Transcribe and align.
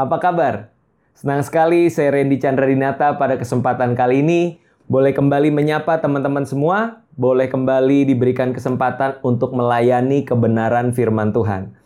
Apa 0.00 0.16
kabar? 0.16 0.72
Senang 1.12 1.44
sekali 1.44 1.92
saya 1.92 2.16
Randy 2.16 2.40
Chandra 2.40 2.64
Dinata 2.64 3.20
pada 3.20 3.36
kesempatan 3.36 3.92
kali 3.92 4.24
ini 4.24 4.56
boleh 4.88 5.12
kembali 5.12 5.52
menyapa 5.52 6.00
teman-teman 6.00 6.48
semua, 6.48 7.04
boleh 7.20 7.52
kembali 7.52 8.08
diberikan 8.08 8.56
kesempatan 8.56 9.20
untuk 9.20 9.52
melayani 9.52 10.24
kebenaran 10.24 10.96
firman 10.96 11.36
Tuhan. 11.36 11.76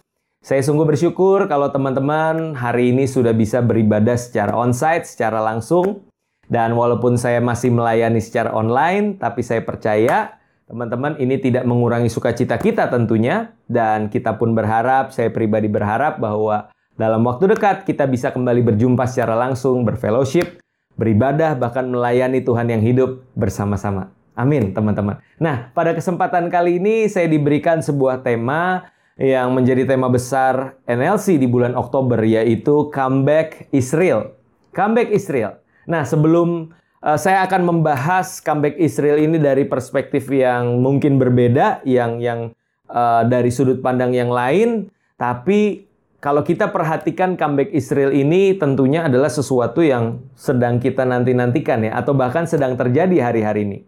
Saya 0.46 0.62
sungguh 0.62 0.86
bersyukur 0.86 1.50
kalau 1.50 1.74
teman-teman 1.74 2.54
hari 2.54 2.94
ini 2.94 3.10
sudah 3.10 3.34
bisa 3.34 3.58
beribadah 3.58 4.14
secara 4.14 4.54
onsite, 4.54 5.10
secara 5.10 5.42
langsung. 5.42 6.06
Dan 6.46 6.78
walaupun 6.78 7.18
saya 7.18 7.42
masih 7.42 7.74
melayani 7.74 8.22
secara 8.22 8.54
online, 8.54 9.18
tapi 9.18 9.42
saya 9.42 9.66
percaya 9.66 10.38
teman-teman 10.70 11.18
ini 11.18 11.42
tidak 11.42 11.66
mengurangi 11.66 12.06
sukacita 12.06 12.62
kita 12.62 12.86
tentunya. 12.94 13.58
Dan 13.66 14.06
kita 14.06 14.38
pun 14.38 14.54
berharap, 14.54 15.10
saya 15.10 15.34
pribadi 15.34 15.66
berharap 15.66 16.22
bahwa 16.22 16.70
dalam 16.94 17.26
waktu 17.26 17.50
dekat 17.50 17.82
kita 17.82 18.06
bisa 18.06 18.30
kembali 18.30 18.62
berjumpa 18.62 19.02
secara 19.10 19.34
langsung, 19.34 19.82
berfellowship, 19.82 20.62
beribadah, 20.94 21.58
bahkan 21.58 21.90
melayani 21.90 22.38
Tuhan 22.38 22.70
yang 22.70 22.82
hidup 22.82 23.26
bersama-sama. 23.34 24.14
Amin, 24.34 24.74
teman-teman. 24.74 25.18
Nah, 25.38 25.70
pada 25.74 25.94
kesempatan 25.94 26.50
kali 26.50 26.78
ini 26.82 27.06
saya 27.10 27.26
diberikan 27.26 27.82
sebuah 27.82 28.22
tema 28.22 28.90
yang 29.14 29.54
menjadi 29.54 29.86
tema 29.86 30.10
besar 30.10 30.78
NLC 30.90 31.38
di 31.38 31.46
bulan 31.46 31.78
Oktober, 31.78 32.18
yaitu 32.22 32.90
Comeback 32.90 33.70
Israel. 33.70 34.34
Comeback 34.74 35.14
Israel. 35.14 35.62
Nah, 35.86 36.02
sebelum 36.02 36.74
uh, 37.02 37.18
saya 37.18 37.46
akan 37.46 37.62
membahas 37.62 38.42
comeback 38.42 38.74
Israel 38.78 39.22
ini 39.22 39.38
dari 39.38 39.66
perspektif 39.66 40.26
yang 40.30 40.82
mungkin 40.82 41.18
berbeda, 41.18 41.86
yang 41.86 42.18
yang 42.18 42.54
uh, 42.90 43.22
dari 43.26 43.54
sudut 43.54 43.78
pandang 43.78 44.10
yang 44.10 44.34
lain, 44.34 44.90
tapi 45.14 45.86
kalau 46.24 46.40
kita 46.40 46.72
perhatikan 46.72 47.36
comeback 47.36 47.68
Israel 47.76 48.08
ini 48.08 48.56
tentunya 48.56 49.04
adalah 49.04 49.28
sesuatu 49.28 49.84
yang 49.84 50.24
sedang 50.32 50.80
kita 50.80 51.04
nanti-nantikan 51.04 51.84
ya, 51.84 52.00
atau 52.00 52.16
bahkan 52.16 52.48
sedang 52.48 52.80
terjadi 52.80 53.28
hari-hari 53.28 53.68
ini. 53.68 53.78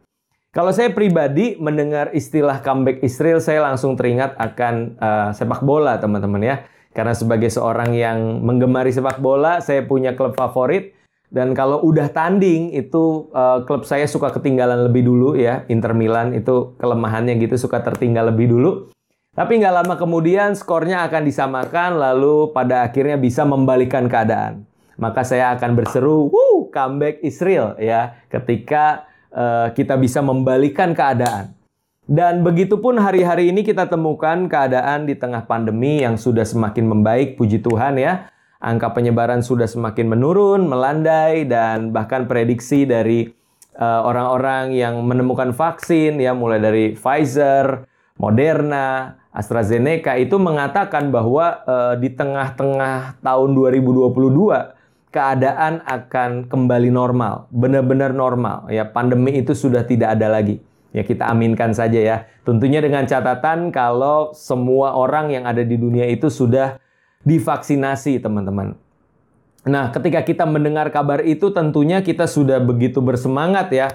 Kalau 0.52 0.68
saya 0.68 0.92
pribadi 0.92 1.56
mendengar 1.56 2.12
istilah 2.12 2.60
comeback 2.60 3.00
Israel, 3.00 3.40
saya 3.40 3.64
langsung 3.64 3.96
teringat 3.96 4.36
akan 4.36 4.74
uh, 5.00 5.28
sepak 5.32 5.64
bola, 5.64 5.96
teman-teman 5.96 6.44
ya. 6.44 6.56
Karena 6.92 7.16
sebagai 7.16 7.48
seorang 7.48 7.96
yang 7.96 8.44
menggemari 8.44 8.92
sepak 8.92 9.16
bola, 9.16 9.64
saya 9.64 9.88
punya 9.88 10.12
klub 10.12 10.36
favorit. 10.36 10.92
Dan 11.32 11.56
kalau 11.56 11.80
udah 11.88 12.12
tanding, 12.12 12.76
itu 12.76 13.32
uh, 13.32 13.64
klub 13.64 13.88
saya 13.88 14.04
suka 14.04 14.28
ketinggalan 14.32 14.92
lebih 14.92 15.08
dulu 15.08 15.40
ya. 15.40 15.64
Inter 15.72 15.96
Milan 15.96 16.36
itu 16.36 16.76
kelemahannya 16.76 17.36
gitu, 17.40 17.56
suka 17.56 17.80
tertinggal 17.80 18.28
lebih 18.28 18.52
dulu. 18.52 18.92
Tapi 19.36 19.60
nggak 19.60 19.84
lama 19.84 19.94
kemudian 20.00 20.56
skornya 20.56 21.04
akan 21.04 21.28
disamakan, 21.28 22.00
lalu 22.00 22.56
pada 22.56 22.88
akhirnya 22.88 23.20
bisa 23.20 23.44
membalikan 23.44 24.08
keadaan. 24.08 24.64
Maka 24.96 25.28
saya 25.28 25.52
akan 25.52 25.76
berseru, 25.76 26.32
Woo, 26.32 26.72
comeback 26.72 27.20
Israel 27.20 27.76
ya, 27.76 28.16
ketika 28.32 29.04
uh, 29.28 29.68
kita 29.76 30.00
bisa 30.00 30.24
membalikan 30.24 30.96
keadaan. 30.96 31.52
Dan 32.08 32.40
begitupun 32.48 32.96
hari-hari 32.96 33.52
ini 33.52 33.60
kita 33.60 33.92
temukan 33.92 34.48
keadaan 34.48 35.04
di 35.04 35.12
tengah 35.12 35.44
pandemi 35.44 36.00
yang 36.00 36.16
sudah 36.16 36.48
semakin 36.48 36.88
membaik, 36.88 37.36
puji 37.36 37.60
Tuhan 37.60 38.00
ya. 38.00 38.32
Angka 38.56 38.96
penyebaran 38.96 39.44
sudah 39.44 39.68
semakin 39.68 40.16
menurun, 40.16 40.64
melandai, 40.64 41.44
dan 41.44 41.92
bahkan 41.92 42.24
prediksi 42.24 42.88
dari 42.88 43.28
eh, 43.76 44.00
orang-orang 44.00 44.72
uh, 44.72 44.80
yang 44.80 44.94
menemukan 45.04 45.52
vaksin 45.52 46.16
ya, 46.22 46.32
mulai 46.32 46.62
dari 46.62 46.96
Pfizer, 46.96 47.84
Moderna, 48.16 49.18
AstraZeneca 49.36 50.16
itu 50.16 50.40
mengatakan 50.40 51.12
bahwa 51.12 51.60
uh, 51.68 51.94
di 52.00 52.08
tengah-tengah 52.08 53.20
tahun 53.20 53.50
2022 53.52 54.08
keadaan 55.12 55.84
akan 55.84 56.48
kembali 56.48 56.88
normal, 56.88 57.44
benar-benar 57.52 58.16
normal. 58.16 58.68
Ya, 58.72 58.88
pandemi 58.88 59.36
itu 59.36 59.52
sudah 59.52 59.84
tidak 59.84 60.16
ada 60.16 60.32
lagi. 60.32 60.64
Ya, 60.96 61.04
kita 61.04 61.28
aminkan 61.28 61.76
saja 61.76 62.00
ya. 62.00 62.16
Tentunya 62.48 62.80
dengan 62.80 63.04
catatan 63.04 63.68
kalau 63.68 64.32
semua 64.32 64.96
orang 64.96 65.28
yang 65.28 65.44
ada 65.44 65.60
di 65.60 65.76
dunia 65.76 66.08
itu 66.08 66.32
sudah 66.32 66.80
divaksinasi, 67.28 68.16
teman-teman. 68.24 68.72
Nah, 69.68 69.92
ketika 69.92 70.24
kita 70.24 70.48
mendengar 70.48 70.88
kabar 70.88 71.20
itu 71.20 71.52
tentunya 71.52 72.00
kita 72.00 72.24
sudah 72.24 72.56
begitu 72.56 73.04
bersemangat 73.04 73.68
ya. 73.68 73.88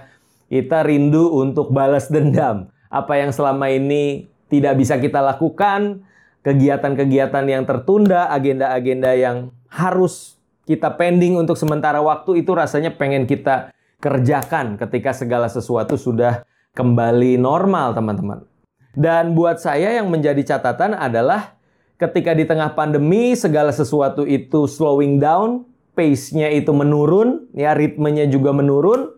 Kita 0.52 0.85
rindu 0.85 1.34
untuk 1.34 1.73
balas 1.73 2.12
dendam. 2.13 2.69
Apa 2.91 3.18
yang 3.18 3.31
selama 3.31 3.72
ini 3.72 4.31
tidak 4.52 4.76
bisa 4.76 5.00
kita 5.00 5.24
lakukan, 5.24 6.04
kegiatan-kegiatan 6.44 7.46
yang 7.48 7.64
tertunda, 7.64 8.28
agenda-agenda 8.28 9.16
yang 9.16 9.56
harus 9.72 10.36
kita 10.68 10.92
pending 10.94 11.40
untuk 11.40 11.56
sementara 11.56 12.04
waktu 12.04 12.44
itu 12.44 12.52
rasanya 12.52 12.94
pengen 12.94 13.26
kita 13.26 13.72
kerjakan 14.02 14.76
ketika 14.76 15.16
segala 15.16 15.48
sesuatu 15.48 15.96
sudah 15.96 16.44
kembali 16.76 17.40
normal, 17.40 17.96
teman-teman. 17.96 18.44
Dan 18.92 19.38
buat 19.38 19.64
saya 19.64 19.96
yang 19.96 20.12
menjadi 20.12 20.44
catatan 20.44 20.98
adalah 20.98 21.56
ketika 21.96 22.36
di 22.36 22.44
tengah 22.44 22.76
pandemi 22.76 23.38
segala 23.38 23.72
sesuatu 23.72 24.28
itu 24.28 24.68
slowing 24.68 25.22
down, 25.22 25.64
pace-nya 25.96 26.52
itu 26.52 26.74
menurun, 26.76 27.48
ya 27.56 27.72
ritmenya 27.72 28.28
juga 28.28 28.52
menurun. 28.52 29.16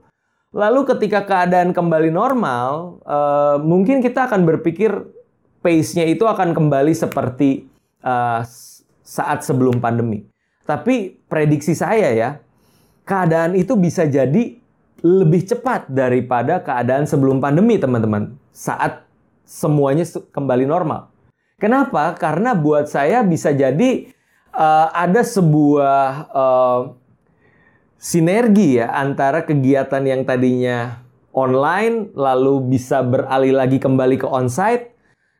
Lalu 0.53 0.85
ketika 0.85 1.25
keadaan 1.25 1.73
kembali 1.73 2.13
normal, 2.13 3.01
uh, 3.07 3.57
mungkin 3.57 4.05
kita 4.05 4.29
akan 4.29 4.45
berpikir 4.45 4.93
pace-nya 5.63 6.03
itu 6.03 6.27
akan 6.27 6.51
kembali 6.51 6.91
seperti 6.91 7.65
uh, 8.03 8.43
saat 9.01 9.47
sebelum 9.47 9.79
pandemi. 9.79 10.27
Tapi 10.67 11.23
prediksi 11.31 11.73
saya 11.73 12.11
ya, 12.11 12.29
keadaan 13.07 13.55
itu 13.55 13.73
bisa 13.79 14.03
jadi 14.03 14.59
lebih 15.03 15.43
cepat 15.43 15.87
daripada 15.91 16.63
keadaan 16.63 17.07
sebelum 17.07 17.39
pandemi, 17.39 17.79
teman-teman. 17.79 18.35
Saat 18.51 19.03
semuanya 19.43 20.07
kembali 20.31 20.67
normal. 20.67 21.11
Kenapa? 21.59 22.15
Karena 22.15 22.55
buat 22.55 22.87
saya 22.87 23.23
bisa 23.23 23.51
jadi 23.51 24.11
uh, 24.55 24.87
ada 24.91 25.23
sebuah 25.23 26.03
uh, 26.31 26.81
sinergi 27.99 28.83
ya 28.83 28.91
antara 28.91 29.47
kegiatan 29.47 30.03
yang 30.03 30.27
tadinya 30.27 31.03
online 31.31 32.11
lalu 32.13 32.75
bisa 32.75 32.99
beralih 32.99 33.55
lagi 33.55 33.79
kembali 33.79 34.19
ke 34.19 34.27
onsite 34.27 34.92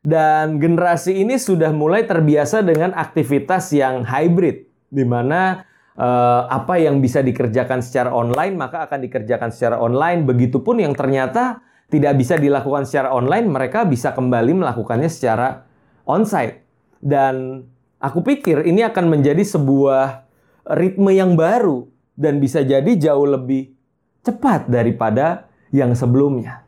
dan 0.04 0.60
generasi 0.60 1.24
ini 1.24 1.40
sudah 1.40 1.72
mulai 1.72 2.04
terbiasa 2.04 2.60
dengan 2.60 2.92
aktivitas 2.92 3.72
yang 3.72 4.04
hybrid 4.04 4.68
di 4.92 5.08
mana 5.08 5.64
uh, 5.96 6.44
apa 6.52 6.76
yang 6.76 7.00
bisa 7.00 7.24
dikerjakan 7.24 7.80
secara 7.80 8.12
online 8.12 8.60
maka 8.60 8.84
akan 8.84 9.00
dikerjakan 9.00 9.50
secara 9.56 9.80
online. 9.80 10.28
Begitupun 10.28 10.84
yang 10.84 10.92
ternyata 10.92 11.64
tidak 11.88 12.20
bisa 12.20 12.36
dilakukan 12.36 12.84
secara 12.84 13.16
online, 13.16 13.48
mereka 13.48 13.88
bisa 13.88 14.12
kembali 14.12 14.60
melakukannya 14.60 15.08
secara 15.08 15.64
onsite. 16.04 16.66
Dan 17.00 17.64
aku 18.04 18.20
pikir 18.28 18.68
ini 18.68 18.84
akan 18.84 19.08
menjadi 19.08 19.46
sebuah 19.46 20.28
ritme 20.76 21.16
yang 21.16 21.40
baru 21.40 21.88
dan 22.20 22.44
bisa 22.44 22.60
jadi 22.60 22.92
jauh 23.00 23.28
lebih 23.30 23.72
cepat 24.24 24.68
daripada 24.68 25.48
yang 25.72 25.96
sebelumnya. 25.96 26.64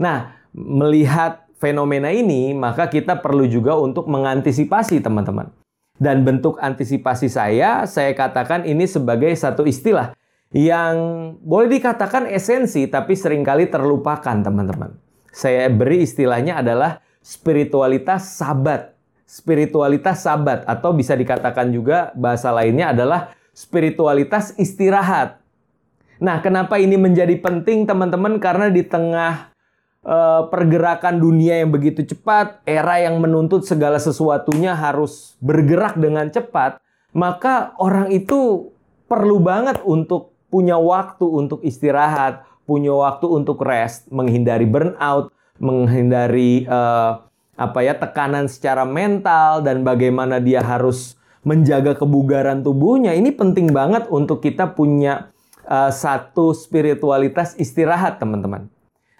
Nah, 0.00 0.38
melihat 0.54 1.49
fenomena 1.60 2.08
ini, 2.08 2.56
maka 2.56 2.88
kita 2.88 3.20
perlu 3.20 3.44
juga 3.44 3.76
untuk 3.76 4.08
mengantisipasi 4.08 5.04
teman-teman. 5.04 5.52
Dan 6.00 6.24
bentuk 6.24 6.56
antisipasi 6.56 7.28
saya, 7.28 7.84
saya 7.84 8.16
katakan 8.16 8.64
ini 8.64 8.88
sebagai 8.88 9.28
satu 9.36 9.68
istilah 9.68 10.16
yang 10.50 10.96
boleh 11.44 11.78
dikatakan 11.78 12.26
esensi 12.26 12.88
tapi 12.90 13.14
sering 13.14 13.44
kali 13.44 13.68
terlupakan 13.68 14.40
teman-teman. 14.40 14.96
Saya 15.30 15.68
beri 15.68 16.02
istilahnya 16.08 16.64
adalah 16.64 17.04
spiritualitas 17.20 18.40
sabat. 18.40 18.96
Spiritualitas 19.28 20.26
sabat 20.26 20.66
atau 20.66 20.90
bisa 20.90 21.14
dikatakan 21.14 21.70
juga 21.70 22.10
bahasa 22.18 22.50
lainnya 22.50 22.90
adalah 22.90 23.36
spiritualitas 23.54 24.56
istirahat. 24.58 25.38
Nah, 26.18 26.42
kenapa 26.42 26.82
ini 26.82 26.98
menjadi 26.98 27.36
penting 27.38 27.86
teman-teman? 27.86 28.42
Karena 28.42 28.72
di 28.72 28.82
tengah 28.82 29.49
uh, 30.04 30.48
pergerakan 30.48 31.20
dunia 31.20 31.60
yang 31.60 31.70
begitu 31.72 32.04
cepat, 32.04 32.60
era 32.64 33.00
yang 33.00 33.20
menuntut 33.20 33.64
segala 33.64 34.00
sesuatunya 34.00 34.76
harus 34.76 35.36
bergerak 35.40 35.96
dengan 36.00 36.28
cepat, 36.28 36.80
maka 37.12 37.74
orang 37.76 38.12
itu 38.14 38.70
perlu 39.10 39.42
banget 39.42 39.82
untuk 39.82 40.32
punya 40.50 40.78
waktu 40.78 41.26
untuk 41.26 41.62
istirahat, 41.62 42.46
punya 42.66 42.94
waktu 42.94 43.26
untuk 43.26 43.58
rest, 43.62 44.06
menghindari 44.10 44.66
burnout, 44.66 45.34
menghindari 45.58 46.64
uh, 46.70 47.22
apa 47.60 47.78
ya 47.84 47.92
tekanan 47.92 48.48
secara 48.48 48.88
mental 48.88 49.60
dan 49.60 49.84
bagaimana 49.84 50.40
dia 50.40 50.64
harus 50.64 51.20
menjaga 51.44 51.96
kebugaran 51.96 52.64
tubuhnya. 52.64 53.12
Ini 53.12 53.36
penting 53.36 53.72
banget 53.72 54.08
untuk 54.08 54.40
kita 54.40 54.72
punya 54.72 55.32
uh, 55.68 55.92
satu 55.92 56.56
spiritualitas 56.56 57.56
istirahat, 57.60 58.16
teman-teman. 58.20 58.68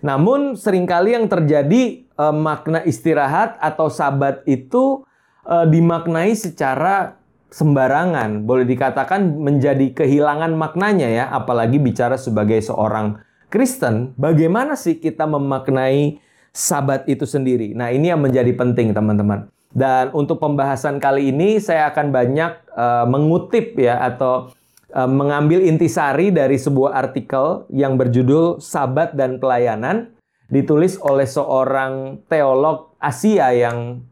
Namun 0.01 0.57
sering 0.57 0.89
kali 0.89 1.13
yang 1.13 1.29
terjadi 1.29 2.05
uh, 2.17 2.33
makna 2.33 2.81
istirahat 2.85 3.61
atau 3.61 3.93
sabat 3.93 4.45
itu 4.49 5.05
uh, 5.45 5.67
dimaknai 5.69 6.33
secara 6.33 7.21
sembarangan, 7.51 8.47
boleh 8.47 8.63
dikatakan 8.63 9.37
menjadi 9.37 9.91
kehilangan 9.91 10.55
maknanya 10.55 11.09
ya, 11.11 11.25
apalagi 11.35 11.83
bicara 11.83 12.15
sebagai 12.15 12.63
seorang 12.63 13.19
Kristen, 13.51 14.15
bagaimana 14.15 14.79
sih 14.79 15.03
kita 15.03 15.27
memaknai 15.27 16.23
sabat 16.55 17.11
itu 17.11 17.27
sendiri? 17.27 17.75
Nah, 17.75 17.91
ini 17.91 18.15
yang 18.15 18.23
menjadi 18.23 18.55
penting, 18.55 18.95
teman-teman. 18.95 19.51
Dan 19.75 20.15
untuk 20.15 20.39
pembahasan 20.39 21.03
kali 21.03 21.35
ini 21.35 21.59
saya 21.59 21.91
akan 21.91 22.15
banyak 22.15 22.53
uh, 22.75 23.07
mengutip 23.11 23.75
ya 23.79 24.03
atau 24.03 24.55
mengambil 24.95 25.63
intisari 25.63 26.35
dari 26.35 26.59
sebuah 26.59 26.95
artikel 26.95 27.69
yang 27.71 27.95
berjudul 27.95 28.59
Sabat 28.59 29.15
dan 29.15 29.39
Pelayanan 29.39 30.15
ditulis 30.51 30.99
oleh 30.99 31.31
seorang 31.31 32.19
teolog 32.27 32.99
Asia 32.99 33.55
yang 33.55 34.03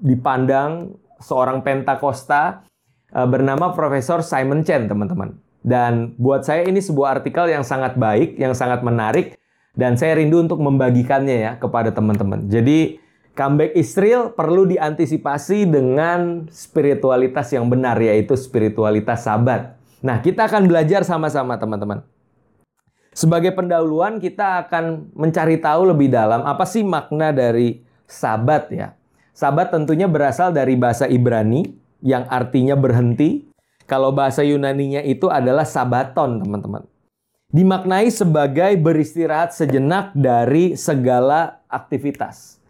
dipandang 0.00 0.96
seorang 1.20 1.60
Pentakosta 1.60 2.64
uh, 3.12 3.28
bernama 3.28 3.74
Profesor 3.76 4.24
Simon 4.24 4.64
Chen, 4.64 4.88
teman-teman. 4.88 5.36
Dan 5.60 6.16
buat 6.16 6.46
saya 6.48 6.64
ini 6.64 6.80
sebuah 6.80 7.20
artikel 7.20 7.52
yang 7.52 7.60
sangat 7.60 8.00
baik, 8.00 8.40
yang 8.40 8.56
sangat 8.56 8.80
menarik, 8.80 9.36
dan 9.76 10.00
saya 10.00 10.16
rindu 10.16 10.40
untuk 10.40 10.56
membagikannya 10.56 11.36
ya 11.36 11.52
kepada 11.60 11.92
teman-teman. 11.92 12.48
Jadi 12.48 12.96
comeback 13.36 13.76
Israel 13.76 14.32
perlu 14.32 14.64
diantisipasi 14.64 15.68
dengan 15.68 16.48
spiritualitas 16.48 17.52
yang 17.52 17.68
benar, 17.68 18.00
yaitu 18.00 18.32
spiritualitas 18.40 19.28
sabat. 19.28 19.79
Nah, 20.00 20.24
kita 20.24 20.48
akan 20.48 20.64
belajar 20.64 21.04
sama-sama 21.04 21.60
teman-teman. 21.60 22.00
Sebagai 23.12 23.52
pendahuluan 23.52 24.16
kita 24.16 24.64
akan 24.66 25.12
mencari 25.12 25.60
tahu 25.60 25.92
lebih 25.92 26.08
dalam 26.08 26.46
apa 26.46 26.62
sih 26.64 26.80
makna 26.80 27.34
dari 27.34 27.82
sabat 28.08 28.70
ya. 28.72 28.94
Sabat 29.36 29.74
tentunya 29.74 30.08
berasal 30.08 30.54
dari 30.54 30.78
bahasa 30.78 31.04
Ibrani 31.04 31.68
yang 32.00 32.24
artinya 32.30 32.78
berhenti. 32.78 33.48
Kalau 33.84 34.14
bahasa 34.14 34.46
Yunaninya 34.46 35.02
itu 35.02 35.26
adalah 35.26 35.66
sabaton, 35.66 36.38
teman-teman. 36.38 36.86
Dimaknai 37.50 38.06
sebagai 38.14 38.78
beristirahat 38.78 39.50
sejenak 39.50 40.14
dari 40.14 40.78
segala 40.78 41.58
aktivitas. 41.66 42.62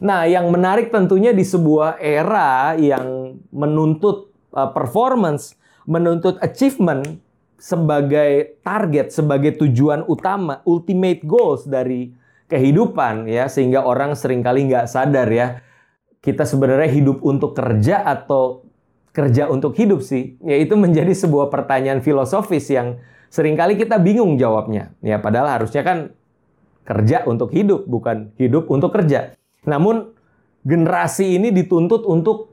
Nah, 0.00 0.24
yang 0.24 0.48
menarik 0.48 0.88
tentunya 0.88 1.36
di 1.36 1.44
sebuah 1.44 2.00
era 2.00 2.72
yang 2.80 3.36
menuntut 3.52 4.32
uh, 4.56 4.72
performance, 4.72 5.52
menuntut 5.88 6.38
achievement 6.42 7.18
sebagai 7.58 8.58
target, 8.66 9.14
sebagai 9.14 9.54
tujuan 9.62 10.02
utama, 10.10 10.60
ultimate 10.66 11.22
goals 11.22 11.66
dari 11.66 12.10
kehidupan 12.50 13.30
ya, 13.30 13.46
sehingga 13.46 13.86
orang 13.86 14.18
sering 14.18 14.42
kali 14.42 14.66
nggak 14.66 14.90
sadar 14.90 15.30
ya 15.30 15.62
kita 16.22 16.46
sebenarnya 16.46 16.88
hidup 16.88 17.18
untuk 17.26 17.52
kerja 17.58 18.06
atau 18.06 18.62
kerja 19.10 19.50
untuk 19.50 19.74
hidup 19.74 20.00
sih? 20.00 20.38
Yaitu 20.40 20.78
menjadi 20.78 21.10
sebuah 21.12 21.50
pertanyaan 21.50 22.00
filosofis 22.00 22.70
yang 22.70 23.02
sering 23.28 23.58
kali 23.58 23.74
kita 23.74 23.98
bingung 23.98 24.38
jawabnya. 24.38 24.94
Ya 25.02 25.18
padahal 25.18 25.60
harusnya 25.60 25.82
kan 25.82 26.14
kerja 26.86 27.26
untuk 27.26 27.50
hidup, 27.50 27.90
bukan 27.90 28.30
hidup 28.38 28.70
untuk 28.70 28.94
kerja. 28.94 29.34
Namun 29.66 30.14
generasi 30.62 31.36
ini 31.36 31.50
dituntut 31.50 32.06
untuk 32.06 32.51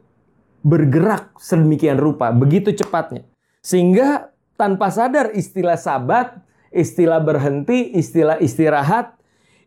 bergerak 0.61 1.35
sedemikian 1.39 1.99
rupa, 1.99 2.31
begitu 2.31 2.75
cepatnya. 2.75 3.27
Sehingga 3.59 4.31
tanpa 4.59 4.91
sadar 4.91 5.31
istilah 5.35 5.79
sabat, 5.79 6.39
istilah 6.71 7.19
berhenti, 7.23 7.95
istilah 7.95 8.39
istirahat 8.39 9.19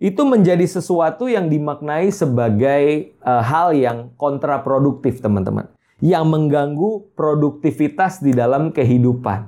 itu 0.03 0.27
menjadi 0.27 0.67
sesuatu 0.67 1.31
yang 1.31 1.47
dimaknai 1.47 2.11
sebagai 2.11 3.15
uh, 3.23 3.39
hal 3.39 3.71
yang 3.71 4.11
kontraproduktif, 4.19 5.23
teman-teman, 5.23 5.71
yang 6.03 6.27
mengganggu 6.27 7.07
produktivitas 7.15 8.19
di 8.19 8.35
dalam 8.35 8.75
kehidupan. 8.75 9.47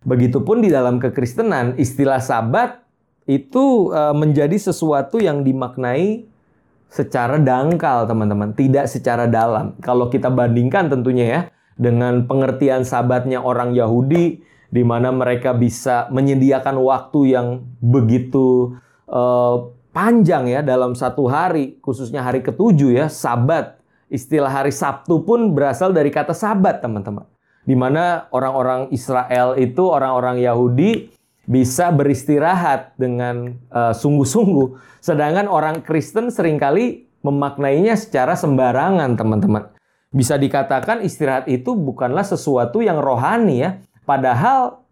Begitupun 0.00 0.64
di 0.64 0.72
dalam 0.72 0.96
kekristenan, 0.96 1.76
istilah 1.76 2.24
Sabat 2.24 2.80
itu 3.28 3.92
uh, 3.92 4.16
menjadi 4.16 4.56
sesuatu 4.56 5.20
yang 5.20 5.44
dimaknai 5.44 6.24
secara 6.90 7.38
dangkal, 7.38 8.04
teman-teman, 8.10 8.50
tidak 8.52 8.90
secara 8.90 9.30
dalam. 9.30 9.78
Kalau 9.78 10.10
kita 10.10 10.26
bandingkan 10.26 10.90
tentunya 10.90 11.24
ya 11.24 11.40
dengan 11.78 12.26
pengertian 12.26 12.82
Sabatnya 12.82 13.38
orang 13.40 13.72
Yahudi, 13.72 14.42
di 14.70 14.82
mana 14.82 15.14
mereka 15.14 15.54
bisa 15.54 16.10
menyediakan 16.10 16.76
waktu 16.82 17.20
yang 17.34 17.46
begitu 17.78 18.74
uh, 19.06 19.70
panjang 19.94 20.50
ya 20.50 20.60
dalam 20.66 20.98
satu 20.98 21.30
hari, 21.30 21.78
khususnya 21.78 22.26
hari 22.26 22.42
ketujuh 22.42 22.90
ya, 22.94 23.06
sabat. 23.06 23.78
Istilah 24.10 24.50
hari 24.50 24.74
Sabtu 24.74 25.22
pun 25.22 25.54
berasal 25.54 25.94
dari 25.94 26.10
kata 26.10 26.34
sabat, 26.34 26.82
teman-teman. 26.82 27.26
Di 27.62 27.78
mana 27.78 28.26
orang-orang 28.34 28.90
Israel 28.90 29.54
itu, 29.54 29.86
orang-orang 29.86 30.42
Yahudi 30.42 31.14
bisa 31.50 31.90
beristirahat 31.90 32.94
dengan 32.94 33.58
uh, 33.74 33.90
sungguh-sungguh. 33.90 34.78
Sedangkan 35.02 35.50
orang 35.50 35.82
Kristen 35.82 36.30
sering 36.30 36.62
kali 36.62 37.10
memaknainya 37.26 37.98
secara 37.98 38.38
sembarangan, 38.38 39.18
teman-teman. 39.18 39.74
Bisa 40.14 40.38
dikatakan 40.38 41.02
istirahat 41.02 41.50
itu 41.50 41.74
bukanlah 41.74 42.22
sesuatu 42.22 42.78
yang 42.78 43.02
rohani 43.02 43.66
ya. 43.66 43.70
Padahal 44.06 44.86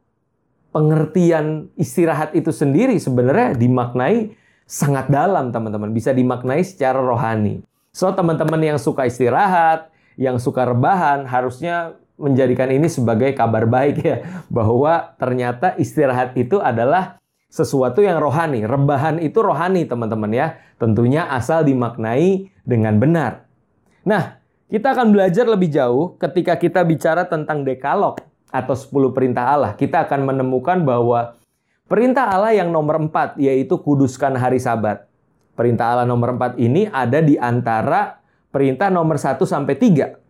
pengertian 0.75 1.71
istirahat 1.79 2.35
itu 2.35 2.51
sendiri 2.51 2.99
sebenarnya 2.99 3.55
dimaknai 3.55 4.35
sangat 4.67 5.07
dalam 5.15 5.55
teman-teman. 5.55 5.95
Bisa 5.95 6.11
dimaknai 6.11 6.67
secara 6.67 6.99
rohani. 6.99 7.63
So 7.95 8.11
teman-teman 8.11 8.59
yang 8.59 8.79
suka 8.83 9.07
istirahat, 9.07 9.95
yang 10.19 10.43
suka 10.43 10.67
rebahan 10.67 11.23
harusnya 11.23 11.95
menjadikan 12.19 12.69
ini 12.69 12.91
sebagai 12.91 13.33
kabar 13.33 13.65
baik 13.65 13.97
ya. 14.03 14.17
Bahwa 14.51 15.17
ternyata 15.17 15.79
istirahat 15.79 16.35
itu 16.35 16.59
adalah 16.59 17.17
sesuatu 17.49 18.05
yang 18.05 18.21
rohani. 18.21 18.67
Rebahan 18.67 19.23
itu 19.23 19.41
rohani 19.41 19.89
teman-teman 19.89 20.31
ya. 20.35 20.47
Tentunya 20.77 21.25
asal 21.31 21.65
dimaknai 21.65 22.53
dengan 22.67 23.01
benar. 23.01 23.49
Nah, 24.05 24.39
kita 24.69 24.93
akan 24.93 25.17
belajar 25.17 25.49
lebih 25.49 25.73
jauh 25.73 26.21
ketika 26.21 26.61
kita 26.61 26.85
bicara 26.85 27.25
tentang 27.25 27.65
dekalog 27.65 28.21
atau 28.53 28.75
10 28.77 29.17
perintah 29.17 29.49
Allah, 29.49 29.73
kita 29.73 30.05
akan 30.05 30.29
menemukan 30.29 30.85
bahwa 30.85 31.37
perintah 31.89 32.29
Allah 32.29 32.53
yang 32.53 32.69
nomor 32.69 33.01
4 33.01 33.41
yaitu 33.41 33.81
kuduskan 33.81 34.37
hari 34.37 34.61
Sabat. 34.61 35.09
Perintah 35.57 35.97
Allah 35.97 36.07
nomor 36.07 36.37
4 36.37 36.61
ini 36.61 36.85
ada 36.89 37.19
di 37.25 37.41
antara 37.41 38.21
perintah 38.53 38.93
nomor 38.93 39.17
1 39.17 39.41
sampai 39.43 39.75
3. 39.75 40.28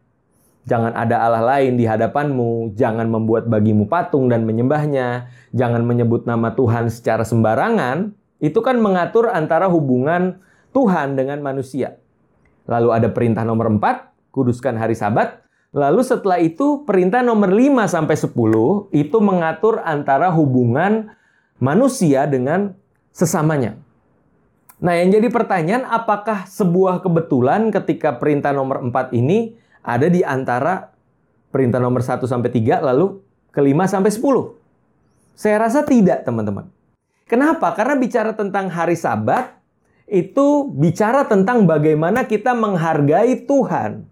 Jangan 0.68 0.92
ada 0.92 1.24
Allah 1.24 1.40
lain 1.56 1.80
di 1.80 1.88
hadapanmu, 1.88 2.76
jangan 2.76 3.08
membuat 3.08 3.48
bagimu 3.48 3.88
patung 3.88 4.28
dan 4.28 4.44
menyembahnya, 4.44 5.32
jangan 5.56 5.80
menyebut 5.80 6.28
nama 6.28 6.52
Tuhan 6.52 6.92
secara 6.92 7.24
sembarangan. 7.24 8.12
Itu 8.36 8.60
kan 8.60 8.76
mengatur 8.76 9.32
antara 9.32 9.64
hubungan 9.72 10.44
Tuhan 10.76 11.16
dengan 11.16 11.40
manusia. 11.40 11.96
Lalu 12.68 12.88
ada 12.92 13.08
perintah 13.08 13.48
nomor 13.48 13.72
4, 13.72 14.12
kuduskan 14.28 14.76
hari 14.76 14.92
Sabat. 14.92 15.40
Lalu 15.72 16.04
setelah 16.04 16.36
itu 16.36 16.84
perintah 16.84 17.24
nomor 17.24 17.48
5 17.48 17.88
sampai 17.88 18.16
10 18.16 18.92
itu 18.92 19.18
mengatur 19.24 19.80
antara 19.80 20.28
hubungan 20.28 21.16
manusia 21.56 22.28
dengan 22.28 22.76
sesamanya. 23.08 23.80
Nah, 24.78 24.94
yang 24.94 25.10
jadi 25.10 25.26
pertanyaan 25.32 25.88
apakah 25.88 26.46
sebuah 26.46 27.02
kebetulan 27.02 27.72
ketika 27.74 28.14
perintah 28.14 28.54
nomor 28.54 28.84
4 28.84 29.16
ini 29.16 29.58
ada 29.82 30.06
di 30.10 30.22
antara 30.22 30.92
perintah 31.48 31.80
nomor 31.80 32.04
1 32.04 32.24
sampai 32.24 32.50
3 32.52 32.82
lalu 32.82 33.20
kelima 33.50 33.88
sampai 33.88 34.12
10? 34.12 34.22
Saya 35.38 35.56
rasa 35.62 35.86
tidak, 35.86 36.26
teman-teman. 36.26 36.66
Kenapa? 37.28 37.70
Karena 37.76 37.94
bicara 37.94 38.34
tentang 38.34 38.72
hari 38.72 38.98
Sabat 38.98 39.54
itu 40.08 40.72
bicara 40.72 41.28
tentang 41.28 41.68
bagaimana 41.68 42.24
kita 42.24 42.56
menghargai 42.56 43.44
Tuhan 43.44 44.08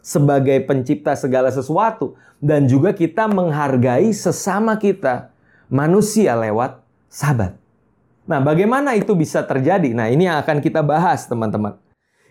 sebagai 0.00 0.64
pencipta 0.64 1.12
segala 1.12 1.52
sesuatu 1.52 2.16
dan 2.40 2.64
juga 2.64 2.96
kita 2.96 3.28
menghargai 3.28 4.08
sesama 4.16 4.80
kita 4.80 5.28
manusia 5.68 6.32
lewat 6.34 6.80
sabat. 7.12 7.60
Nah, 8.24 8.40
bagaimana 8.40 8.96
itu 8.96 9.12
bisa 9.12 9.44
terjadi? 9.44 9.92
Nah, 9.92 10.08
ini 10.08 10.24
yang 10.24 10.40
akan 10.40 10.64
kita 10.64 10.80
bahas, 10.80 11.28
teman-teman. 11.28 11.76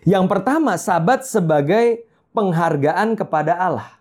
Yang 0.02 0.26
pertama, 0.26 0.74
sabat 0.80 1.22
sebagai 1.28 2.08
penghargaan 2.34 3.18
kepada 3.18 3.58
Allah. 3.58 4.00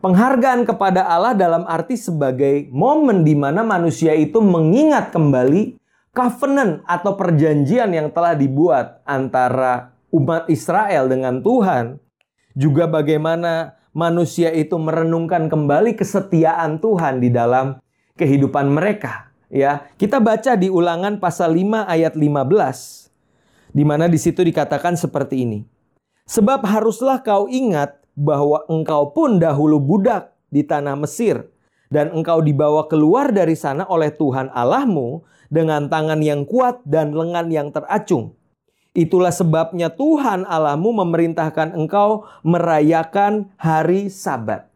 Penghargaan 0.00 0.64
kepada 0.64 1.04
Allah 1.04 1.36
dalam 1.36 1.68
arti 1.68 2.00
sebagai 2.00 2.72
momen 2.72 3.20
di 3.20 3.36
mana 3.36 3.60
manusia 3.60 4.16
itu 4.16 4.40
mengingat 4.40 5.12
kembali 5.12 5.76
covenant 6.16 6.80
atau 6.88 7.20
perjanjian 7.20 7.92
yang 7.92 8.08
telah 8.08 8.32
dibuat 8.32 9.04
antara 9.04 9.92
umat 10.08 10.48
Israel 10.48 11.04
dengan 11.12 11.44
Tuhan. 11.44 12.00
Juga 12.56 12.88
bagaimana 12.88 13.76
manusia 13.92 14.50
itu 14.56 14.80
merenungkan 14.80 15.52
kembali 15.52 15.94
kesetiaan 15.94 16.80
Tuhan 16.80 17.20
di 17.20 17.28
dalam 17.28 17.76
kehidupan 18.16 18.72
mereka. 18.72 19.28
Ya, 19.50 19.84
kita 19.98 20.22
baca 20.22 20.54
di 20.54 20.70
Ulangan 20.70 21.18
pasal 21.18 21.58
5 21.58 21.84
ayat 21.84 22.14
15 22.14 23.10
di 23.74 23.84
mana 23.86 24.06
di 24.10 24.18
situ 24.18 24.42
dikatakan 24.42 24.94
seperti 24.94 25.46
ini. 25.46 25.79
Sebab 26.30 26.62
haruslah 26.62 27.18
kau 27.26 27.50
ingat 27.50 27.98
bahwa 28.14 28.62
engkau 28.70 29.10
pun 29.10 29.42
dahulu 29.42 29.82
budak 29.82 30.30
di 30.46 30.62
tanah 30.62 30.94
Mesir 30.94 31.50
dan 31.90 32.14
engkau 32.14 32.38
dibawa 32.38 32.86
keluar 32.86 33.34
dari 33.34 33.58
sana 33.58 33.82
oleh 33.90 34.14
Tuhan 34.14 34.46
Allahmu 34.54 35.26
dengan 35.50 35.90
tangan 35.90 36.22
yang 36.22 36.46
kuat 36.46 36.86
dan 36.86 37.18
lengan 37.18 37.50
yang 37.50 37.74
teracung. 37.74 38.38
Itulah 38.94 39.34
sebabnya 39.34 39.90
Tuhan 39.90 40.46
Allahmu 40.46 41.02
memerintahkan 41.02 41.74
engkau 41.74 42.22
merayakan 42.46 43.50
hari 43.58 44.06
Sabat. 44.06 44.70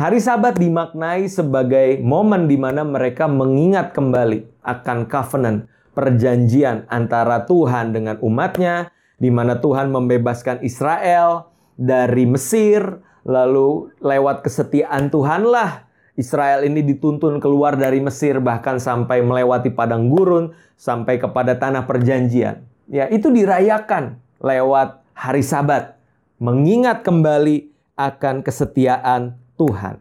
Hari 0.00 0.16
Sabat 0.16 0.56
dimaknai 0.56 1.28
sebagai 1.28 2.00
momen 2.00 2.48
di 2.48 2.56
mana 2.56 2.88
mereka 2.88 3.28
mengingat 3.28 3.92
kembali 3.92 4.64
akan 4.64 5.04
covenant, 5.12 5.68
perjanjian 5.92 6.88
antara 6.88 7.44
Tuhan 7.44 7.92
dengan 7.92 8.16
umatnya, 8.24 8.88
di 9.20 9.28
mana 9.28 9.60
Tuhan 9.60 9.92
membebaskan 9.92 10.64
Israel 10.64 11.52
dari 11.76 12.24
Mesir, 12.24 13.04
lalu 13.22 13.92
lewat 14.00 14.40
kesetiaan 14.42 15.12
Tuhanlah 15.12 15.90
Israel 16.20 16.68
ini 16.68 16.84
dituntun 16.84 17.40
keluar 17.40 17.80
dari 17.80 18.04
Mesir 18.04 18.44
bahkan 18.44 18.76
sampai 18.76 19.24
melewati 19.24 19.72
padang 19.72 20.12
gurun 20.12 20.52
sampai 20.76 21.16
kepada 21.16 21.56
tanah 21.56 21.88
perjanjian. 21.88 22.60
Ya, 22.92 23.08
itu 23.08 23.32
dirayakan 23.32 24.20
lewat 24.44 25.00
hari 25.16 25.40
Sabat, 25.40 25.96
mengingat 26.36 27.00
kembali 27.00 27.72
akan 27.96 28.44
kesetiaan 28.44 29.40
Tuhan. 29.56 30.00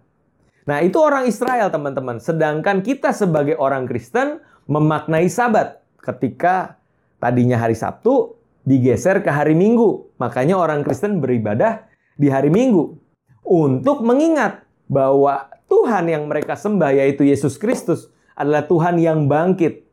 Nah, 0.67 0.79
itu 0.83 0.99
orang 0.99 1.25
Israel, 1.25 1.71
teman-teman. 1.71 2.19
Sedangkan 2.21 2.83
kita 2.83 3.15
sebagai 3.15 3.57
orang 3.57 3.87
Kristen 3.87 4.43
memaknai 4.67 5.31
Sabat 5.31 5.81
ketika 6.01 6.77
tadinya 7.17 7.57
hari 7.59 7.75
Sabtu 7.75 8.38
digeser 8.69 9.25
ke 9.25 9.33
hari 9.33 9.57
Minggu. 9.57 10.13
Makanya 10.21 10.61
orang 10.61 10.85
Kristen 10.85 11.17
beribadah 11.17 11.89
di 12.13 12.29
hari 12.29 12.53
Minggu 12.53 12.93
untuk 13.41 14.05
mengingat 14.05 14.61
bahwa 14.85 15.49
Tuhan 15.65 16.05
yang 16.05 16.29
mereka 16.29 16.53
sembah 16.53 16.93
yaitu 16.93 17.25
Yesus 17.25 17.57
Kristus 17.57 18.13
adalah 18.37 18.69
Tuhan 18.69 19.01
yang 19.01 19.25
bangkit 19.25 19.89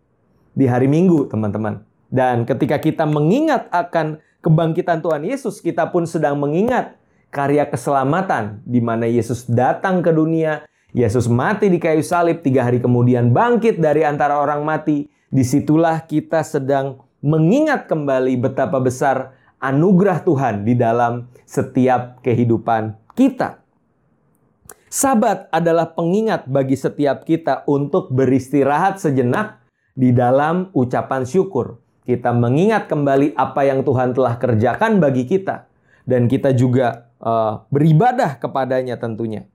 di 0.52 0.68
hari 0.68 0.92
Minggu, 0.92 1.33
teman-teman. 1.33 1.80
Dan 2.12 2.45
ketika 2.45 2.76
kita 2.76 3.09
mengingat 3.09 3.73
akan 3.73 4.21
kebangkitan 4.45 5.00
Tuhan 5.00 5.25
Yesus, 5.25 5.64
kita 5.64 5.88
pun 5.88 6.04
sedang 6.04 6.37
mengingat 6.37 6.97
karya 7.33 7.66
keselamatan 7.66 8.62
di 8.64 8.80
mana 8.80 9.04
Yesus 9.09 9.45
datang 9.49 10.00
ke 10.00 10.14
dunia, 10.14 10.64
Yesus 10.97 11.28
mati 11.28 11.68
di 11.68 11.76
kayu 11.76 12.00
salib, 12.00 12.40
tiga 12.40 12.64
hari 12.64 12.80
kemudian 12.80 13.35
bangkit 13.35 13.80
dari 13.80 14.06
antara 14.06 14.40
orang 14.40 14.64
mati. 14.64 15.09
Di 15.26 15.42
situlah 15.42 16.06
kita 16.06 16.40
sedang 16.47 17.06
mengingat 17.26 17.90
kembali 17.90 18.38
betapa 18.38 18.78
besar 18.78 19.35
anugerah 19.59 20.23
Tuhan 20.23 20.62
di 20.62 20.78
dalam 20.78 21.26
setiap 21.42 22.23
kehidupan 22.23 22.95
kita. 23.18 23.59
Sabat 24.87 25.50
adalah 25.50 25.90
pengingat 25.90 26.47
bagi 26.47 26.78
setiap 26.78 27.26
kita 27.26 27.66
untuk 27.66 28.14
beristirahat 28.14 29.02
sejenak 29.02 29.59
di 29.99 30.14
dalam 30.14 30.71
ucapan 30.71 31.26
syukur. 31.26 31.83
Kita 32.06 32.30
mengingat 32.30 32.87
kembali 32.87 33.35
apa 33.35 33.66
yang 33.66 33.83
Tuhan 33.83 34.14
telah 34.14 34.38
kerjakan 34.38 35.02
bagi 35.02 35.26
kita, 35.26 35.66
dan 36.06 36.30
kita 36.30 36.54
juga 36.54 37.11
uh, 37.18 37.66
beribadah 37.75 38.38
kepadanya 38.38 38.95
tentunya. 38.95 39.50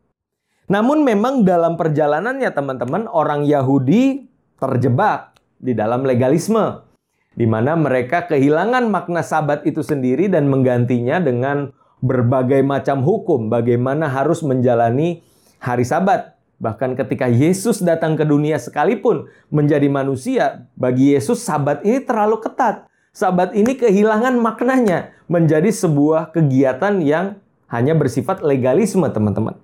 Namun, 0.67 1.07
memang 1.07 1.47
dalam 1.47 1.79
perjalanannya, 1.79 2.51
teman-teman, 2.51 3.07
orang 3.07 3.47
Yahudi 3.47 4.27
terjebak 4.59 5.39
di 5.63 5.71
dalam 5.71 6.03
legalisme 6.03 6.90
di 7.31 7.47
mana 7.47 7.79
mereka 7.79 8.27
kehilangan 8.27 8.91
makna 8.91 9.23
sabat 9.23 9.63
itu 9.63 9.79
sendiri 9.79 10.27
dan 10.27 10.51
menggantinya 10.51 11.23
dengan 11.23 11.71
berbagai 12.03 12.59
macam 12.65 12.99
hukum 13.05 13.47
bagaimana 13.47 14.11
harus 14.11 14.43
menjalani 14.43 15.23
hari 15.61 15.87
sabat. 15.87 16.35
Bahkan 16.61 16.93
ketika 16.93 17.25
Yesus 17.25 17.81
datang 17.81 18.13
ke 18.13 18.21
dunia 18.21 18.61
sekalipun 18.61 19.31
menjadi 19.49 19.89
manusia, 19.89 20.69
bagi 20.77 21.17
Yesus 21.17 21.41
sabat 21.41 21.81
ini 21.81 22.03
terlalu 22.05 22.37
ketat. 22.37 22.85
Sabat 23.11 23.57
ini 23.57 23.75
kehilangan 23.75 24.37
maknanya 24.37 25.11
menjadi 25.25 25.67
sebuah 25.73 26.31
kegiatan 26.31 27.01
yang 27.01 27.41
hanya 27.71 27.97
bersifat 27.97 28.45
legalisme, 28.45 29.03
teman-teman. 29.09 29.57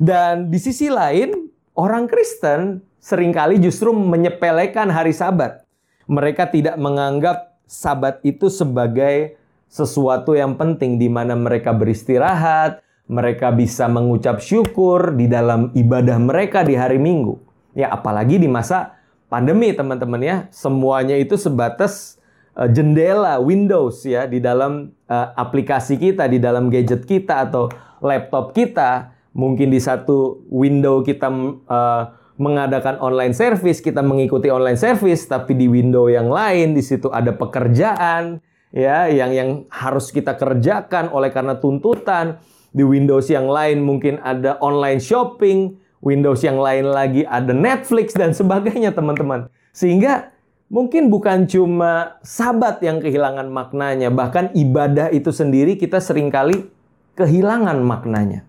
Dan 0.00 0.48
di 0.48 0.56
sisi 0.56 0.88
lain, 0.88 1.52
orang 1.76 2.08
Kristen 2.08 2.80
sering 2.96 3.30
kali 3.30 3.60
justru 3.60 3.92
menyepelekan 3.92 4.88
hari 4.88 5.12
sabat 5.12 5.65
mereka 6.06 6.46
tidak 6.46 6.78
menganggap 6.78 7.58
sabat 7.66 8.22
itu 8.22 8.46
sebagai 8.46 9.36
sesuatu 9.66 10.32
yang 10.38 10.54
penting 10.54 10.96
di 10.96 11.10
mana 11.10 11.34
mereka 11.34 11.74
beristirahat, 11.74 12.80
mereka 13.06 13.50
bisa 13.54 13.86
mengucap 13.90 14.38
syukur 14.42 15.14
di 15.14 15.26
dalam 15.26 15.74
ibadah 15.74 16.18
mereka 16.18 16.62
di 16.62 16.78
hari 16.78 16.98
Minggu. 16.98 17.38
Ya, 17.76 17.92
apalagi 17.92 18.40
di 18.40 18.48
masa 18.48 18.96
pandemi, 19.28 19.74
teman-teman 19.74 20.22
ya. 20.22 20.36
Semuanya 20.54 21.18
itu 21.18 21.34
sebatas 21.36 22.16
uh, 22.56 22.70
jendela 22.70 23.36
Windows 23.42 24.06
ya 24.06 24.24
di 24.24 24.40
dalam 24.40 24.94
uh, 25.10 25.28
aplikasi 25.36 25.98
kita, 26.00 26.26
di 26.30 26.38
dalam 26.40 26.70
gadget 26.72 27.04
kita 27.04 27.46
atau 27.50 27.68
laptop 28.00 28.54
kita. 28.56 29.12
Mungkin 29.36 29.68
di 29.68 29.76
satu 29.76 30.48
window 30.48 31.04
kita 31.04 31.28
uh, 31.28 32.02
mengadakan 32.36 33.00
online 33.00 33.32
service, 33.32 33.80
kita 33.80 34.04
mengikuti 34.04 34.52
online 34.52 34.76
service, 34.76 35.24
tapi 35.24 35.56
di 35.56 35.66
window 35.68 36.08
yang 36.08 36.28
lain 36.28 36.76
di 36.76 36.84
situ 36.84 37.08
ada 37.08 37.32
pekerjaan 37.32 38.44
ya 38.76 39.08
yang 39.08 39.32
yang 39.32 39.50
harus 39.72 40.12
kita 40.12 40.36
kerjakan 40.36 41.08
oleh 41.12 41.32
karena 41.32 41.56
tuntutan. 41.56 42.40
Di 42.76 42.84
Windows 42.84 43.32
yang 43.32 43.48
lain 43.48 43.80
mungkin 43.80 44.20
ada 44.20 44.60
online 44.60 45.00
shopping, 45.00 45.80
Windows 46.04 46.44
yang 46.44 46.60
lain 46.60 46.92
lagi 46.92 47.24
ada 47.24 47.56
Netflix 47.56 48.12
dan 48.12 48.36
sebagainya, 48.36 48.92
teman-teman. 48.92 49.48
Sehingga 49.72 50.28
mungkin 50.68 51.08
bukan 51.08 51.48
cuma 51.48 52.20
sabat 52.20 52.84
yang 52.84 53.00
kehilangan 53.00 53.48
maknanya, 53.48 54.12
bahkan 54.12 54.52
ibadah 54.52 55.08
itu 55.08 55.32
sendiri 55.32 55.80
kita 55.80 56.04
sering 56.04 56.28
kali 56.28 56.68
kehilangan 57.16 57.80
maknanya. 57.80 58.44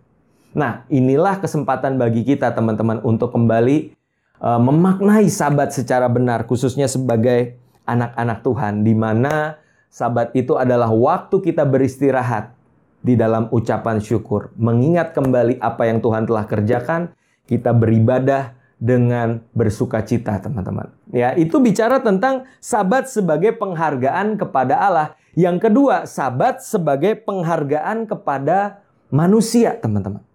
Nah, 0.58 0.90
inilah 0.90 1.38
kesempatan 1.38 2.02
bagi 2.02 2.26
kita 2.26 2.50
teman-teman 2.50 2.98
untuk 3.06 3.30
kembali 3.30 3.94
uh, 4.42 4.58
memaknai 4.58 5.30
sabat 5.30 5.70
secara 5.70 6.10
benar 6.10 6.50
khususnya 6.50 6.90
sebagai 6.90 7.62
anak-anak 7.86 8.42
Tuhan 8.42 8.82
di 8.82 8.98
mana 8.98 9.62
sabat 9.94 10.34
itu 10.34 10.58
adalah 10.58 10.90
waktu 10.90 11.46
kita 11.46 11.62
beristirahat 11.62 12.58
di 13.06 13.14
dalam 13.14 13.48
ucapan 13.54 14.02
syukur, 14.02 14.50
mengingat 14.58 15.14
kembali 15.14 15.62
apa 15.62 15.86
yang 15.86 16.02
Tuhan 16.02 16.26
telah 16.26 16.44
kerjakan, 16.50 17.14
kita 17.48 17.72
beribadah 17.72 18.58
dengan 18.82 19.42
bersuka 19.56 20.04
cita, 20.04 20.42
teman-teman. 20.44 20.92
Ya, 21.14 21.38
itu 21.40 21.56
bicara 21.62 22.04
tentang 22.04 22.50
sabat 22.60 23.08
sebagai 23.08 23.56
penghargaan 23.56 24.36
kepada 24.36 24.76
Allah. 24.76 25.08
Yang 25.38 25.70
kedua, 25.70 26.04
sabat 26.10 26.66
sebagai 26.66 27.16
penghargaan 27.24 28.10
kepada 28.10 28.82
manusia, 29.14 29.78
teman-teman. 29.78 30.27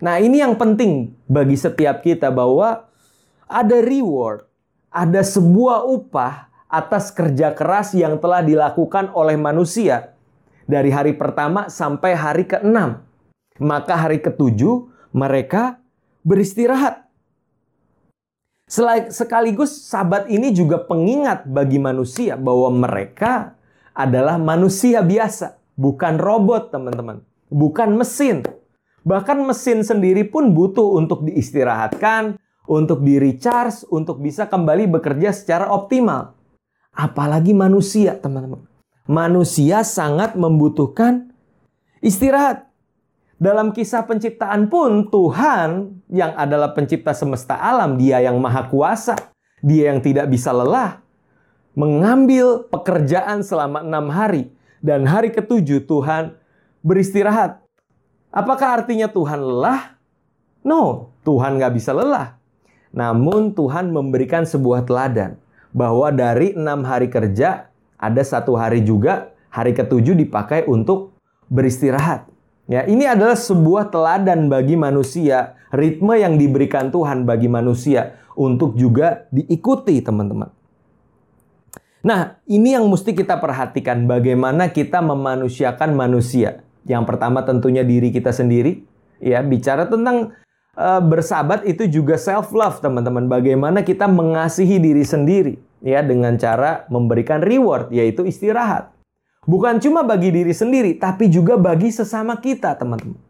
Nah, 0.00 0.16
ini 0.16 0.40
yang 0.40 0.56
penting 0.56 1.12
bagi 1.28 1.60
setiap 1.60 2.00
kita 2.00 2.32
bahwa 2.32 2.88
ada 3.44 3.78
reward, 3.84 4.48
ada 4.88 5.20
sebuah 5.20 5.84
upah 5.84 6.48
atas 6.72 7.12
kerja 7.12 7.52
keras 7.52 7.92
yang 7.92 8.16
telah 8.16 8.40
dilakukan 8.40 9.12
oleh 9.12 9.36
manusia 9.36 10.16
dari 10.64 10.88
hari 10.88 11.12
pertama 11.12 11.68
sampai 11.68 12.16
hari 12.16 12.48
ke-6. 12.48 12.78
Maka 13.60 13.94
hari 13.94 14.24
ketujuh 14.24 14.88
mereka 15.12 15.76
beristirahat. 16.24 17.04
Sekaligus 19.10 19.84
sabat 19.84 20.30
ini 20.30 20.54
juga 20.54 20.78
pengingat 20.80 21.44
bagi 21.44 21.76
manusia 21.76 22.40
bahwa 22.40 22.70
mereka 22.72 23.58
adalah 23.92 24.38
manusia 24.38 25.02
biasa, 25.02 25.58
bukan 25.74 26.16
robot, 26.16 26.70
teman-teman. 26.70 27.20
Bukan 27.50 27.98
mesin, 27.98 28.46
Bahkan 29.00 29.38
mesin 29.48 29.80
sendiri 29.80 30.28
pun 30.28 30.52
butuh 30.52 31.00
untuk 31.00 31.24
diistirahatkan, 31.24 32.36
untuk 32.68 33.00
di 33.00 33.16
recharge, 33.16 33.88
untuk 33.88 34.20
bisa 34.20 34.46
kembali 34.46 34.86
bekerja 34.86 35.32
secara 35.32 35.72
optimal. 35.72 36.36
Apalagi 36.92 37.56
manusia, 37.56 38.18
teman-teman. 38.18 38.66
Manusia 39.08 39.82
sangat 39.82 40.36
membutuhkan 40.36 41.32
istirahat. 42.04 42.68
Dalam 43.40 43.72
kisah 43.72 44.04
penciptaan 44.04 44.68
pun 44.68 45.08
Tuhan 45.08 45.96
yang 46.12 46.36
adalah 46.36 46.76
pencipta 46.76 47.16
semesta 47.16 47.56
alam, 47.56 47.96
Dia 47.96 48.20
yang 48.20 48.36
maha 48.36 48.68
kuasa, 48.68 49.16
Dia 49.64 49.90
yang 49.90 50.04
tidak 50.04 50.28
bisa 50.28 50.52
lelah, 50.52 51.00
mengambil 51.72 52.68
pekerjaan 52.68 53.40
selama 53.40 53.80
enam 53.80 54.12
hari 54.12 54.52
dan 54.84 55.08
hari 55.08 55.32
ketujuh 55.32 55.88
Tuhan 55.88 56.36
beristirahat. 56.84 57.64
Apakah 58.30 58.82
artinya 58.82 59.10
Tuhan 59.10 59.42
lelah? 59.42 59.98
No, 60.62 61.10
Tuhan 61.26 61.58
nggak 61.58 61.74
bisa 61.74 61.90
lelah. 61.90 62.38
Namun 62.94 63.54
Tuhan 63.58 63.90
memberikan 63.90 64.46
sebuah 64.46 64.86
teladan 64.86 65.38
bahwa 65.74 66.10
dari 66.14 66.54
enam 66.54 66.86
hari 66.86 67.10
kerja 67.10 67.70
ada 67.98 68.22
satu 68.22 68.54
hari 68.54 68.86
juga 68.86 69.34
hari 69.50 69.74
ketujuh 69.74 70.14
dipakai 70.14 70.66
untuk 70.70 71.14
beristirahat. 71.50 72.30
Ya, 72.70 72.86
ini 72.86 73.02
adalah 73.02 73.34
sebuah 73.34 73.90
teladan 73.90 74.46
bagi 74.46 74.78
manusia, 74.78 75.58
ritme 75.74 76.14
yang 76.14 76.38
diberikan 76.38 76.94
Tuhan 76.94 77.26
bagi 77.26 77.50
manusia 77.50 78.14
untuk 78.38 78.78
juga 78.78 79.26
diikuti, 79.34 79.98
teman-teman. 79.98 80.54
Nah, 82.06 82.38
ini 82.46 82.78
yang 82.78 82.86
mesti 82.86 83.10
kita 83.10 83.42
perhatikan 83.42 84.06
bagaimana 84.06 84.70
kita 84.70 85.02
memanusiakan 85.02 85.98
manusia. 85.98 86.62
Yang 86.90 87.06
pertama 87.06 87.46
tentunya 87.46 87.86
diri 87.86 88.10
kita 88.10 88.34
sendiri, 88.34 88.82
ya, 89.22 89.38
bicara 89.46 89.86
tentang 89.86 90.34
uh, 90.74 90.98
bersahabat 90.98 91.62
itu 91.70 91.86
juga 91.86 92.18
self 92.18 92.50
love, 92.50 92.82
teman-teman. 92.82 93.30
Bagaimana 93.30 93.86
kita 93.86 94.10
mengasihi 94.10 94.82
diri 94.82 95.06
sendiri, 95.06 95.54
ya, 95.86 96.02
dengan 96.02 96.34
cara 96.34 96.90
memberikan 96.90 97.38
reward 97.38 97.94
yaitu 97.94 98.26
istirahat. 98.26 98.90
Bukan 99.46 99.78
cuma 99.78 100.02
bagi 100.02 100.34
diri 100.34 100.50
sendiri, 100.50 100.98
tapi 100.98 101.30
juga 101.30 101.54
bagi 101.54 101.94
sesama 101.94 102.42
kita, 102.42 102.74
teman-teman. 102.74 103.22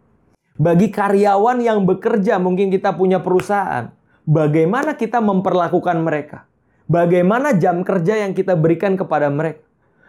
Bagi 0.57 0.88
karyawan 0.88 1.61
yang 1.61 1.85
bekerja, 1.85 2.40
mungkin 2.40 2.73
kita 2.73 2.97
punya 2.97 3.21
perusahaan. 3.21 3.93
Bagaimana 4.25 4.97
kita 4.97 5.21
memperlakukan 5.21 6.00
mereka? 6.00 6.49
Bagaimana 6.88 7.55
jam 7.55 7.85
kerja 7.87 8.25
yang 8.25 8.33
kita 8.33 8.57
berikan 8.57 8.97
kepada 8.97 9.29
mereka? 9.29 9.62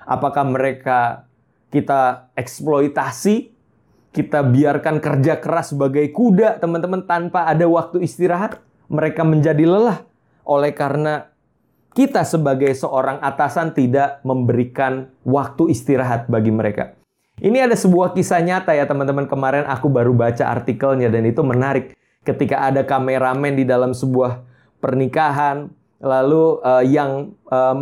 Apakah 0.08 0.44
mereka 0.50 1.30
kita 1.72 2.30
eksploitasi? 2.36 3.50
Kita 4.12 4.44
biarkan 4.44 5.00
kerja 5.00 5.40
keras 5.40 5.72
sebagai 5.72 6.04
kuda, 6.12 6.60
teman-teman, 6.60 7.08
tanpa 7.08 7.48
ada 7.48 7.64
waktu 7.64 8.04
istirahat? 8.04 8.60
Mereka 8.92 9.24
menjadi 9.24 9.64
lelah 9.64 10.04
oleh 10.44 10.76
karena 10.76 11.32
kita 11.96 12.28
sebagai 12.28 12.72
seorang 12.76 13.24
atasan 13.24 13.72
tidak 13.72 14.20
memberikan 14.28 15.12
waktu 15.24 15.72
istirahat 15.72 16.28
bagi 16.28 16.52
mereka. 16.52 16.96
Ini 17.42 17.68
ada 17.68 17.76
sebuah 17.76 18.14
kisah 18.14 18.44
nyata 18.44 18.76
ya 18.76 18.84
teman-teman. 18.84 19.26
Kemarin 19.26 19.66
aku 19.66 19.88
baru 19.88 20.12
baca 20.14 20.46
artikelnya 20.52 21.08
dan 21.08 21.24
itu 21.26 21.42
menarik. 21.42 21.98
Ketika 22.22 22.70
ada 22.70 22.86
kameramen 22.86 23.58
di 23.58 23.66
dalam 23.66 23.98
sebuah 23.98 24.46
pernikahan, 24.78 25.74
lalu 25.98 26.62
uh, 26.62 26.86
yang 26.86 27.34
uh, 27.50 27.74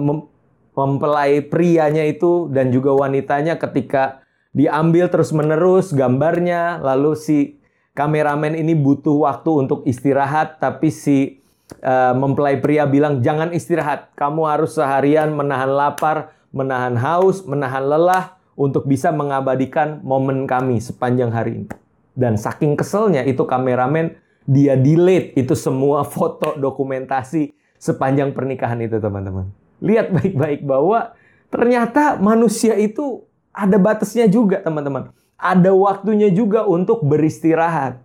mempelai 0.79 1.43
prianya 1.43 2.07
itu 2.07 2.47
dan 2.55 2.71
juga 2.71 2.95
wanitanya 2.95 3.59
ketika 3.59 4.23
diambil 4.55 5.11
terus-menerus 5.11 5.91
gambarnya, 5.91 6.79
lalu 6.79 7.19
si 7.19 7.59
kameramen 7.91 8.55
ini 8.55 8.79
butuh 8.79 9.27
waktu 9.27 9.67
untuk 9.67 9.83
istirahat, 9.83 10.63
tapi 10.63 10.87
si 10.87 11.43
uh, 11.83 12.15
mempelai 12.15 12.63
pria 12.63 12.87
bilang 12.87 13.19
jangan 13.19 13.51
istirahat, 13.51 14.15
kamu 14.15 14.47
harus 14.47 14.79
seharian 14.79 15.35
menahan 15.35 15.67
lapar, 15.67 16.31
menahan 16.55 16.95
haus, 16.95 17.43
menahan 17.43 17.83
lelah 17.83 18.39
untuk 18.55 18.87
bisa 18.87 19.11
mengabadikan 19.11 19.99
momen 19.99 20.47
kami 20.47 20.79
sepanjang 20.79 21.35
hari 21.35 21.63
ini. 21.63 21.67
Dan 22.15 22.35
saking 22.39 22.79
keselnya 22.79 23.23
itu 23.27 23.43
kameramen 23.43 24.15
dia 24.47 24.79
delete 24.79 25.35
itu 25.35 25.53
semua 25.53 26.07
foto 26.13 26.55
dokumentasi 26.55 27.51
sepanjang 27.75 28.31
pernikahan 28.31 28.79
itu 28.79 28.97
teman-teman. 28.97 29.58
Lihat 29.79 30.11
baik-baik 30.15 30.63
bahwa 30.67 31.15
ternyata 31.49 32.19
manusia 32.19 32.75
itu 32.75 33.23
ada 33.51 33.75
batasnya 33.75 34.29
juga 34.29 34.61
teman-teman. 34.61 35.11
Ada 35.39 35.71
waktunya 35.71 36.29
juga 36.31 36.67
untuk 36.67 37.03
beristirahat. 37.03 37.99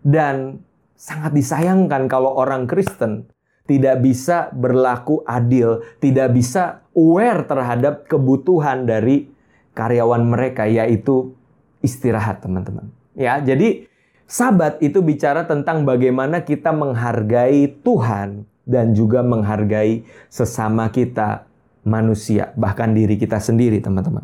Dan 0.00 0.64
sangat 0.96 1.36
disayangkan 1.36 2.08
kalau 2.08 2.32
orang 2.36 2.64
Kristen 2.64 3.28
tidak 3.70 4.02
bisa 4.02 4.50
berlaku 4.50 5.22
adil, 5.28 5.84
tidak 6.02 6.34
bisa 6.34 6.82
aware 6.90 7.46
terhadap 7.46 8.08
kebutuhan 8.10 8.82
dari 8.88 9.30
karyawan 9.78 10.26
mereka 10.26 10.66
yaitu 10.66 11.38
istirahat, 11.78 12.42
teman-teman. 12.42 12.90
Ya, 13.14 13.38
jadi 13.38 13.86
sabat 14.26 14.82
itu 14.82 14.98
bicara 15.06 15.46
tentang 15.46 15.86
bagaimana 15.86 16.42
kita 16.42 16.74
menghargai 16.74 17.70
Tuhan 17.86 18.49
dan 18.70 18.94
juga 18.94 19.26
menghargai 19.26 20.06
sesama 20.30 20.86
kita 20.94 21.50
manusia, 21.82 22.54
bahkan 22.54 22.94
diri 22.94 23.18
kita 23.18 23.42
sendiri, 23.42 23.82
teman-teman. 23.82 24.22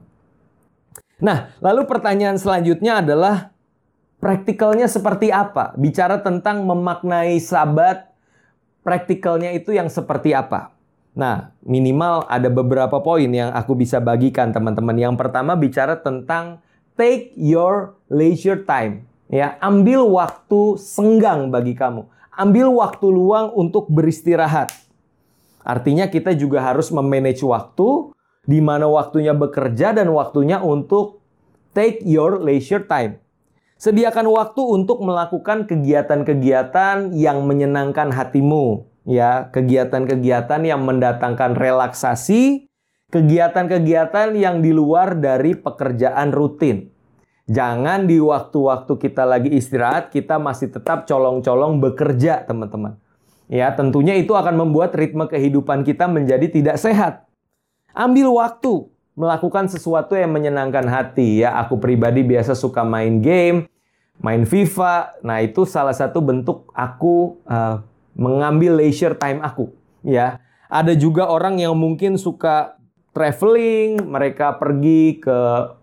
Nah, 1.18 1.50
lalu 1.58 1.88
pertanyaan 1.90 2.38
selanjutnya 2.38 3.02
adalah 3.02 3.56
Praktikalnya 4.16 4.88
seperti 4.88 5.28
apa? 5.28 5.76
Bicara 5.76 6.16
tentang 6.24 6.64
memaknai 6.64 7.36
sabat, 7.36 8.08
praktikalnya 8.80 9.52
itu 9.52 9.76
yang 9.76 9.92
seperti 9.92 10.32
apa? 10.32 10.72
Nah, 11.12 11.52
minimal 11.60 12.24
ada 12.24 12.48
beberapa 12.48 12.96
poin 13.04 13.28
yang 13.28 13.52
aku 13.52 13.76
bisa 13.76 14.00
bagikan 14.00 14.56
teman-teman. 14.56 14.96
Yang 14.96 15.20
pertama 15.20 15.52
bicara 15.52 16.00
tentang 16.00 16.64
take 16.96 17.36
your 17.36 17.94
leisure 18.08 18.64
time. 18.64 19.04
Ya, 19.28 19.60
ambil 19.60 20.08
waktu 20.08 20.80
senggang 20.80 21.52
bagi 21.52 21.76
kamu. 21.76 22.08
Ambil 22.36 22.68
waktu 22.68 23.08
luang 23.08 23.48
untuk 23.56 23.88
beristirahat. 23.88 24.68
Artinya 25.64 26.12
kita 26.12 26.36
juga 26.36 26.60
harus 26.60 26.92
memanage 26.92 27.40
waktu 27.40 28.12
di 28.44 28.60
mana 28.60 28.84
waktunya 28.92 29.32
bekerja 29.32 29.96
dan 29.96 30.12
waktunya 30.12 30.60
untuk 30.60 31.24
take 31.72 32.04
your 32.04 32.36
leisure 32.36 32.84
time. 32.84 33.24
Sediakan 33.80 34.28
waktu 34.28 34.60
untuk 34.60 35.00
melakukan 35.00 35.64
kegiatan-kegiatan 35.64 37.16
yang 37.16 37.44
menyenangkan 37.48 38.12
hatimu, 38.12 38.84
ya, 39.08 39.48
kegiatan-kegiatan 39.48 40.60
yang 40.60 40.84
mendatangkan 40.84 41.56
relaksasi, 41.56 42.68
kegiatan-kegiatan 43.12 44.36
yang 44.36 44.60
di 44.60 44.76
luar 44.76 45.16
dari 45.16 45.56
pekerjaan 45.56 46.36
rutin. 46.36 46.92
Jangan 47.46 48.10
di 48.10 48.18
waktu-waktu 48.18 48.92
kita 48.98 49.22
lagi 49.22 49.54
istirahat, 49.54 50.10
kita 50.10 50.42
masih 50.42 50.66
tetap 50.66 51.06
colong-colong 51.06 51.78
bekerja, 51.78 52.42
teman-teman. 52.42 52.98
Ya, 53.46 53.70
tentunya 53.70 54.18
itu 54.18 54.34
akan 54.34 54.66
membuat 54.66 54.90
ritme 54.98 55.30
kehidupan 55.30 55.86
kita 55.86 56.10
menjadi 56.10 56.50
tidak 56.50 56.76
sehat. 56.82 57.22
Ambil 57.94 58.34
waktu 58.34 58.90
melakukan 59.16 59.70
sesuatu 59.70 60.18
yang 60.18 60.34
menyenangkan 60.34 60.84
hati 60.90 61.46
ya. 61.46 61.56
Aku 61.64 61.78
pribadi 61.78 62.26
biasa 62.26 62.58
suka 62.58 62.84
main 62.84 63.22
game, 63.24 63.70
main 64.20 64.44
FIFA. 64.44 65.22
Nah, 65.24 65.40
itu 65.40 65.64
salah 65.64 65.96
satu 65.96 66.20
bentuk 66.20 66.68
aku 66.76 67.40
uh, 67.48 67.80
mengambil 68.12 68.82
leisure 68.82 69.16
time 69.16 69.40
aku 69.40 69.72
ya. 70.04 70.44
Ada 70.66 70.98
juga 70.98 71.30
orang 71.30 71.62
yang 71.62 71.78
mungkin 71.78 72.18
suka 72.18 72.75
traveling, 73.16 74.04
mereka 74.04 74.60
pergi 74.60 75.16
ke 75.16 75.38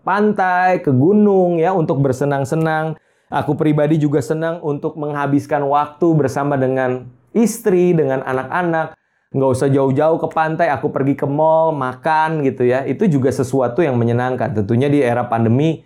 pantai, 0.06 0.78
ke 0.78 0.94
gunung 0.94 1.58
ya 1.58 1.74
untuk 1.74 1.98
bersenang-senang. 1.98 2.94
Aku 3.26 3.58
pribadi 3.58 3.98
juga 3.98 4.22
senang 4.22 4.62
untuk 4.62 4.94
menghabiskan 4.94 5.66
waktu 5.66 6.06
bersama 6.14 6.54
dengan 6.54 7.10
istri, 7.34 7.90
dengan 7.90 8.22
anak-anak 8.22 8.94
nggak 9.34 9.50
usah 9.50 9.66
jauh-jauh 9.66 10.22
ke 10.22 10.28
pantai, 10.30 10.70
aku 10.70 10.94
pergi 10.94 11.18
ke 11.18 11.26
mall, 11.26 11.74
makan 11.74 12.46
gitu 12.46 12.62
ya. 12.62 12.86
Itu 12.86 13.10
juga 13.10 13.34
sesuatu 13.34 13.82
yang 13.82 13.98
menyenangkan. 13.98 14.54
Tentunya 14.54 14.86
di 14.86 15.02
era 15.02 15.26
pandemi, 15.26 15.82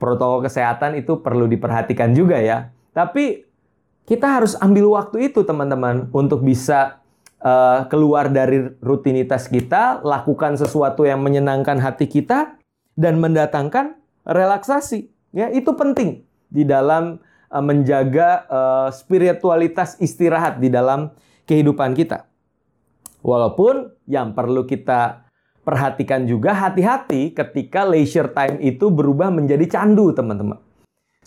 protokol 0.00 0.48
kesehatan 0.48 0.96
itu 0.96 1.20
perlu 1.20 1.44
diperhatikan 1.44 2.16
juga 2.16 2.40
ya. 2.40 2.72
Tapi 2.96 3.44
kita 4.08 4.40
harus 4.40 4.56
ambil 4.64 4.96
waktu 4.96 5.28
itu 5.28 5.44
teman-teman 5.44 6.08
untuk 6.08 6.40
bisa 6.40 7.04
uh, 7.42 7.88
keluar 7.90 8.30
dari 8.32 8.70
rutinitas 8.80 9.48
kita, 9.50 10.00
lakukan 10.04 10.56
sesuatu 10.56 11.04
yang 11.04 11.20
menyenangkan 11.20 11.80
hati 11.80 12.08
kita 12.08 12.56
dan 12.96 13.20
mendatangkan 13.20 13.98
relaksasi. 14.24 15.10
Ya, 15.36 15.52
itu 15.52 15.72
penting 15.76 16.24
di 16.48 16.64
dalam 16.64 17.20
uh, 17.52 17.64
menjaga 17.64 18.46
uh, 18.48 18.88
spiritualitas 18.94 20.00
istirahat 20.00 20.62
di 20.62 20.72
dalam 20.72 21.12
kehidupan 21.44 21.92
kita. 21.92 22.24
Walaupun 23.26 23.90
yang 24.06 24.38
perlu 24.38 24.62
kita 24.70 25.26
perhatikan 25.66 26.30
juga 26.30 26.54
hati-hati 26.54 27.34
ketika 27.34 27.82
leisure 27.82 28.30
time 28.30 28.62
itu 28.62 28.86
berubah 28.86 29.34
menjadi 29.34 29.66
candu, 29.66 30.14
teman-teman. 30.14 30.62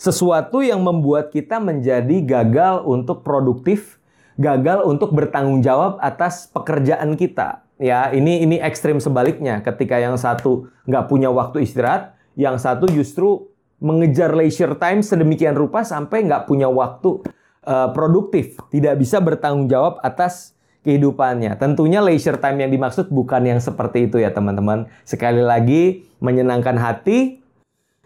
Sesuatu 0.00 0.64
yang 0.64 0.80
membuat 0.80 1.28
kita 1.28 1.60
menjadi 1.60 2.24
gagal 2.24 2.88
untuk 2.88 3.20
produktif, 3.20 3.99
gagal 4.38 4.86
untuk 4.86 5.10
bertanggung 5.16 5.64
jawab 5.64 5.98
atas 5.98 6.46
pekerjaan 6.52 7.18
kita. 7.18 7.64
Ya, 7.80 8.12
ini 8.12 8.44
ini 8.44 8.60
ekstrim 8.60 9.00
sebaliknya. 9.00 9.64
Ketika 9.64 9.96
yang 9.96 10.20
satu 10.20 10.68
nggak 10.84 11.08
punya 11.08 11.32
waktu 11.32 11.64
istirahat, 11.64 12.12
yang 12.36 12.60
satu 12.60 12.86
justru 12.92 13.48
mengejar 13.80 14.36
leisure 14.36 14.76
time 14.76 15.00
sedemikian 15.00 15.56
rupa 15.56 15.80
sampai 15.82 16.28
nggak 16.28 16.44
punya 16.44 16.68
waktu 16.68 17.24
uh, 17.64 17.88
produktif, 17.96 18.60
tidak 18.68 19.00
bisa 19.00 19.16
bertanggung 19.24 19.66
jawab 19.72 19.96
atas 20.04 20.52
kehidupannya. 20.84 21.56
Tentunya 21.56 22.04
leisure 22.04 22.36
time 22.36 22.64
yang 22.64 22.70
dimaksud 22.72 23.08
bukan 23.08 23.48
yang 23.48 23.60
seperti 23.60 24.12
itu 24.12 24.20
ya 24.20 24.32
teman-teman. 24.32 24.88
Sekali 25.08 25.40
lagi, 25.40 26.04
menyenangkan 26.20 26.76
hati 26.76 27.40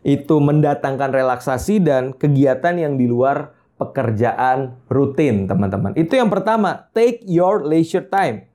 itu 0.04 0.36
mendatangkan 0.36 1.10
relaksasi 1.10 1.80
dan 1.80 2.12
kegiatan 2.12 2.76
yang 2.76 2.94
di 3.00 3.08
luar 3.08 3.56
pekerjaan 3.74 4.78
rutin, 4.86 5.50
teman-teman. 5.50 5.92
Itu 5.98 6.14
yang 6.14 6.30
pertama, 6.30 6.86
take 6.94 7.26
your 7.26 7.66
leisure 7.66 8.06
time. 8.06 8.46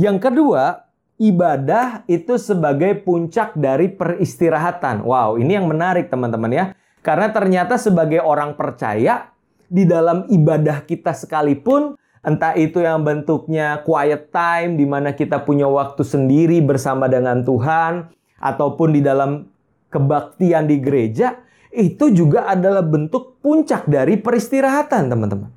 Yang 0.00 0.28
kedua, 0.28 0.88
ibadah 1.16 2.04
itu 2.08 2.36
sebagai 2.36 3.00
puncak 3.04 3.56
dari 3.56 3.92
peristirahatan. 3.92 5.04
Wow, 5.04 5.40
ini 5.40 5.56
yang 5.56 5.68
menarik 5.68 6.08
teman-teman 6.08 6.52
ya. 6.52 6.64
Karena 7.04 7.30
ternyata 7.30 7.78
sebagai 7.78 8.20
orang 8.20 8.58
percaya, 8.58 9.30
di 9.66 9.86
dalam 9.86 10.26
ibadah 10.30 10.82
kita 10.86 11.14
sekalipun, 11.14 11.98
entah 12.22 12.54
itu 12.58 12.82
yang 12.82 13.02
bentuknya 13.06 13.82
quiet 13.86 14.34
time, 14.34 14.74
di 14.78 14.86
mana 14.86 15.14
kita 15.14 15.42
punya 15.42 15.70
waktu 15.70 16.02
sendiri 16.02 16.58
bersama 16.62 17.06
dengan 17.06 17.42
Tuhan, 17.46 18.10
ataupun 18.42 18.88
di 18.94 19.00
dalam 19.02 19.46
kebaktian 19.90 20.66
di 20.66 20.76
gereja, 20.82 21.45
itu 21.76 22.08
juga 22.08 22.48
adalah 22.48 22.80
bentuk 22.80 23.36
puncak 23.44 23.84
dari 23.84 24.16
peristirahatan, 24.16 25.12
teman-teman. 25.12 25.52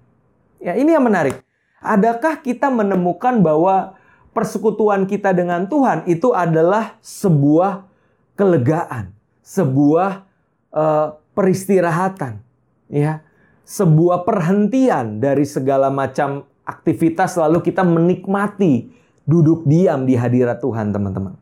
Ya, 0.59 0.75
ini 0.75 0.91
yang 0.91 1.07
menarik. 1.07 1.39
Adakah 1.79 2.43
kita 2.43 2.67
menemukan 2.67 3.39
bahwa 3.39 3.95
persekutuan 4.35 5.07
kita 5.07 5.31
dengan 5.31 5.71
Tuhan 5.71 6.03
itu 6.11 6.35
adalah 6.35 6.99
sebuah 6.99 7.87
kelegaan, 8.35 9.15
sebuah 9.39 10.27
uh, 10.75 11.15
peristirahatan, 11.31 12.43
ya, 12.91 13.23
sebuah 13.63 14.27
perhentian 14.27 15.23
dari 15.23 15.47
segala 15.47 15.87
macam 15.87 16.43
aktivitas 16.67 17.39
lalu 17.39 17.63
kita 17.63 17.87
menikmati 17.87 18.91
duduk 19.23 19.63
diam 19.63 20.03
di 20.03 20.19
hadirat 20.19 20.59
Tuhan, 20.59 20.91
teman-teman. 20.91 21.39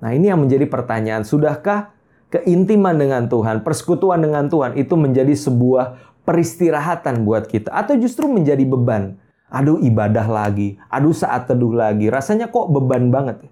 Nah, 0.00 0.10
ini 0.10 0.32
yang 0.32 0.40
menjadi 0.42 0.66
pertanyaan, 0.66 1.22
sudahkah 1.22 1.92
keintiman 2.30 2.94
dengan 2.94 3.26
Tuhan, 3.26 3.66
persekutuan 3.66 4.22
dengan 4.22 4.46
Tuhan 4.46 4.78
itu 4.78 4.94
menjadi 4.94 5.34
sebuah 5.34 5.98
peristirahatan 6.22 7.26
buat 7.26 7.50
kita 7.50 7.74
atau 7.74 7.98
justru 7.98 8.30
menjadi 8.30 8.62
beban. 8.62 9.18
Aduh 9.50 9.82
ibadah 9.82 10.30
lagi, 10.30 10.78
aduh 10.86 11.10
saat 11.10 11.50
teduh 11.50 11.74
lagi, 11.74 12.06
rasanya 12.06 12.46
kok 12.46 12.70
beban 12.70 13.10
banget. 13.10 13.50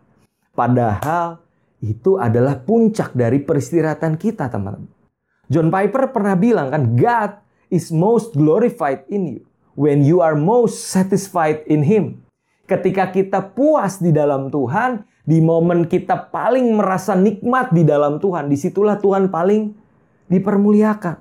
Padahal 0.54 1.42
itu 1.82 2.18
adalah 2.22 2.58
puncak 2.62 3.18
dari 3.18 3.42
peristirahatan 3.42 4.14
kita, 4.14 4.46
teman-teman. 4.46 4.94
John 5.50 5.74
Piper 5.74 6.14
pernah 6.14 6.38
bilang 6.38 6.70
kan, 6.70 6.94
God 6.94 7.42
is 7.66 7.90
most 7.90 8.36
glorified 8.38 9.02
in 9.10 9.26
you 9.26 9.40
when 9.74 10.06
you 10.06 10.22
are 10.22 10.38
most 10.38 10.86
satisfied 10.86 11.66
in 11.66 11.82
Him. 11.82 12.22
Ketika 12.68 13.08
kita 13.10 13.40
puas 13.42 13.98
di 13.98 14.12
dalam 14.12 14.52
Tuhan, 14.52 15.02
di 15.28 15.44
momen 15.44 15.84
kita 15.84 16.32
paling 16.32 16.72
merasa 16.72 17.12
nikmat 17.12 17.68
di 17.76 17.84
dalam 17.84 18.16
Tuhan, 18.16 18.48
di 18.48 18.56
situlah 18.56 18.96
Tuhan 18.96 19.28
paling 19.28 19.76
dipermuliakan. 20.32 21.20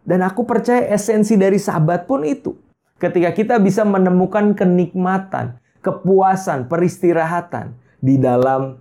Dan 0.00 0.24
aku 0.24 0.48
percaya 0.48 0.88
esensi 0.88 1.36
dari 1.36 1.60
sahabat 1.60 2.08
pun 2.08 2.24
itu. 2.24 2.56
Ketika 2.96 3.36
kita 3.36 3.60
bisa 3.60 3.84
menemukan 3.84 4.56
kenikmatan, 4.56 5.60
kepuasan, 5.84 6.72
peristirahatan 6.72 7.76
di 8.00 8.16
dalam 8.16 8.80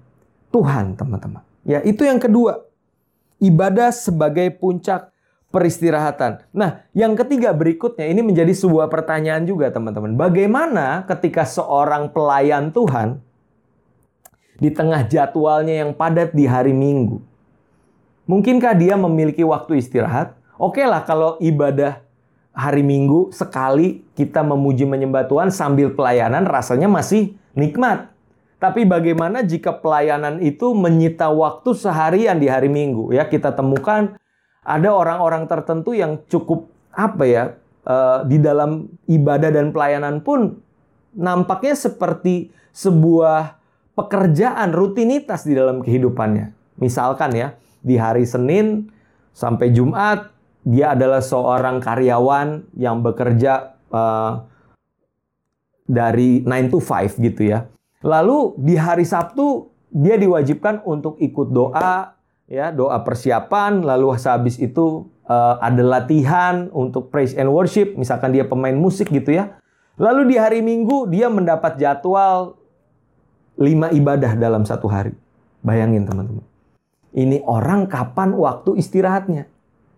Tuhan, 0.56 0.96
teman-teman. 0.96 1.44
Ya, 1.68 1.84
itu 1.84 2.08
yang 2.08 2.24
kedua. 2.24 2.64
Ibadah 3.44 3.92
sebagai 3.92 4.48
puncak 4.56 5.12
peristirahatan. 5.52 6.48
Nah, 6.56 6.88
yang 6.96 7.20
ketiga 7.20 7.52
berikutnya 7.52 8.08
ini 8.08 8.24
menjadi 8.24 8.56
sebuah 8.56 8.88
pertanyaan 8.88 9.44
juga, 9.44 9.76
teman-teman. 9.76 10.16
Bagaimana 10.16 11.04
ketika 11.04 11.44
seorang 11.44 12.16
pelayan 12.16 12.72
Tuhan 12.72 13.20
di 14.58 14.70
tengah 14.70 15.06
jadwalnya 15.06 15.86
yang 15.86 15.92
padat 15.94 16.34
di 16.34 16.46
hari 16.46 16.74
Minggu. 16.74 17.22
Mungkinkah 18.30 18.74
dia 18.78 18.96
memiliki 18.96 19.44
waktu 19.44 19.84
istirahat? 19.84 20.38
Oke 20.56 20.86
lah 20.86 21.04
kalau 21.04 21.36
ibadah 21.44 22.00
hari 22.54 22.86
Minggu 22.86 23.34
sekali 23.34 24.06
kita 24.14 24.46
memuji 24.46 24.86
menyembah 24.86 25.26
Tuhan 25.26 25.50
sambil 25.50 25.92
pelayanan 25.92 26.46
rasanya 26.46 26.88
masih 26.88 27.36
nikmat. 27.58 28.14
Tapi 28.62 28.88
bagaimana 28.88 29.44
jika 29.44 29.76
pelayanan 29.76 30.40
itu 30.40 30.72
menyita 30.72 31.28
waktu 31.28 31.76
seharian 31.76 32.40
di 32.40 32.48
hari 32.48 32.72
Minggu? 32.72 33.12
Ya, 33.12 33.28
kita 33.28 33.52
temukan 33.52 34.16
ada 34.64 34.90
orang-orang 34.96 35.44
tertentu 35.52 35.92
yang 35.92 36.24
cukup 36.32 36.72
apa 36.96 37.24
ya 37.28 37.44
uh, 37.84 38.24
di 38.24 38.40
dalam 38.40 38.88
ibadah 39.12 39.52
dan 39.52 39.76
pelayanan 39.76 40.24
pun 40.24 40.64
nampaknya 41.12 41.76
seperti 41.76 42.56
sebuah 42.72 43.60
pekerjaan 43.94 44.74
rutinitas 44.74 45.46
di 45.46 45.54
dalam 45.54 45.82
kehidupannya. 45.82 46.54
Misalkan 46.82 47.34
ya, 47.38 47.58
di 47.86 47.96
hari 47.98 48.26
Senin 48.26 48.90
sampai 49.34 49.74
Jumat 49.74 50.34
dia 50.64 50.96
adalah 50.96 51.20
seorang 51.20 51.84
karyawan 51.84 52.72
yang 52.80 53.04
bekerja 53.04 53.76
uh, 53.92 54.48
dari 55.84 56.42
9 56.42 56.74
to 56.74 56.80
5 56.80 57.20
gitu 57.20 57.42
ya. 57.52 57.68
Lalu 58.04 58.56
di 58.60 58.76
hari 58.80 59.04
Sabtu 59.04 59.72
dia 59.94 60.18
diwajibkan 60.18 60.82
untuk 60.88 61.20
ikut 61.20 61.54
doa 61.54 62.18
ya, 62.50 62.72
doa 62.74 62.98
persiapan, 63.04 63.86
lalu 63.86 64.16
habis 64.18 64.58
itu 64.58 65.12
uh, 65.28 65.60
ada 65.60 65.84
latihan 65.84 66.72
untuk 66.74 67.12
praise 67.14 67.36
and 67.36 67.52
worship, 67.52 67.94
misalkan 68.00 68.34
dia 68.34 68.48
pemain 68.48 68.76
musik 68.76 69.12
gitu 69.12 69.36
ya. 69.36 69.60
Lalu 70.02 70.34
di 70.34 70.36
hari 70.42 70.66
Minggu 70.66 71.06
dia 71.12 71.30
mendapat 71.30 71.78
jadwal 71.78 72.58
lima 73.58 73.90
ibadah 73.94 74.34
dalam 74.38 74.64
satu 74.66 74.90
hari. 74.90 75.14
Bayangin 75.64 76.04
teman-teman. 76.04 76.46
Ini 77.14 77.46
orang 77.46 77.86
kapan 77.86 78.34
waktu 78.34 78.76
istirahatnya? 78.82 79.46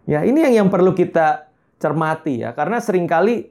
Ya 0.05 0.21
ini 0.21 0.43
yang 0.45 0.65
yang 0.65 0.69
perlu 0.69 0.93
kita 0.93 1.47
cermati 1.79 2.43
ya. 2.43 2.53
Karena 2.53 2.77
sering 2.83 3.07
kali 3.07 3.49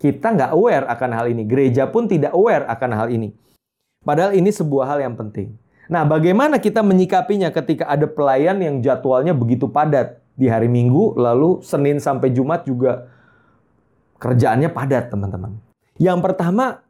kita 0.00 0.32
nggak 0.32 0.50
aware 0.56 0.86
akan 0.88 1.10
hal 1.12 1.26
ini. 1.28 1.42
Gereja 1.44 1.90
pun 1.90 2.08
tidak 2.08 2.32
aware 2.32 2.64
akan 2.64 2.90
hal 2.96 3.08
ini. 3.12 3.34
Padahal 4.00 4.32
ini 4.32 4.48
sebuah 4.48 4.96
hal 4.96 4.98
yang 5.04 5.14
penting. 5.18 5.52
Nah, 5.90 6.06
bagaimana 6.06 6.56
kita 6.56 6.80
menyikapinya 6.80 7.50
ketika 7.52 7.84
ada 7.90 8.06
pelayan 8.06 8.62
yang 8.62 8.78
jadwalnya 8.80 9.34
begitu 9.34 9.66
padat 9.68 10.22
di 10.38 10.48
hari 10.48 10.70
Minggu, 10.70 11.18
lalu 11.18 11.60
Senin 11.60 11.98
sampai 11.98 12.30
Jumat 12.32 12.64
juga 12.64 13.10
kerjaannya 14.22 14.70
padat, 14.70 15.10
teman-teman. 15.12 15.58
Yang 16.00 16.18
pertama, 16.24 16.80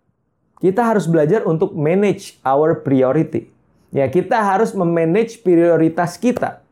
kita 0.60 0.84
harus 0.84 1.08
belajar 1.08 1.48
untuk 1.48 1.72
manage 1.72 2.36
our 2.44 2.84
priority. 2.84 3.48
Ya, 3.90 4.06
kita 4.06 4.38
harus 4.38 4.76
memanage 4.76 5.40
prioritas 5.42 6.20
kita. 6.20 6.62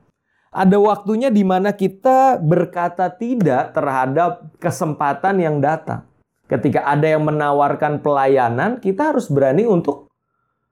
Ada 0.53 0.77
waktunya 0.79 1.29
di 1.33 1.43
mana 1.43 1.75
kita 1.75 2.39
berkata 2.39 3.11
tidak 3.11 3.75
terhadap 3.75 4.49
kesempatan 4.61 5.41
yang 5.41 5.57
datang. 5.59 6.07
Ketika 6.49 6.85
ada 6.89 7.05
yang 7.05 7.25
menawarkan 7.25 8.01
pelayanan, 8.01 8.81
kita 8.81 9.13
harus 9.13 9.29
berani 9.29 9.69
untuk 9.69 10.09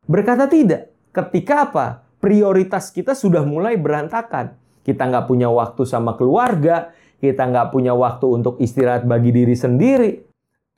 berkata 0.08 0.48
tidak. 0.48 0.92
Ketika 1.12 1.68
apa? 1.68 1.86
Prioritas 2.20 2.88
kita 2.88 3.12
sudah 3.12 3.44
mulai 3.44 3.76
berantakan. 3.76 4.56
Kita 4.80 5.04
nggak 5.04 5.28
punya 5.28 5.52
waktu 5.52 5.82
sama 5.84 6.16
keluarga, 6.16 6.96
kita 7.20 7.44
nggak 7.44 7.72
punya 7.72 7.92
waktu 7.92 8.26
untuk 8.28 8.56
istirahat 8.60 9.04
bagi 9.04 9.32
diri 9.32 9.52
sendiri, 9.52 10.25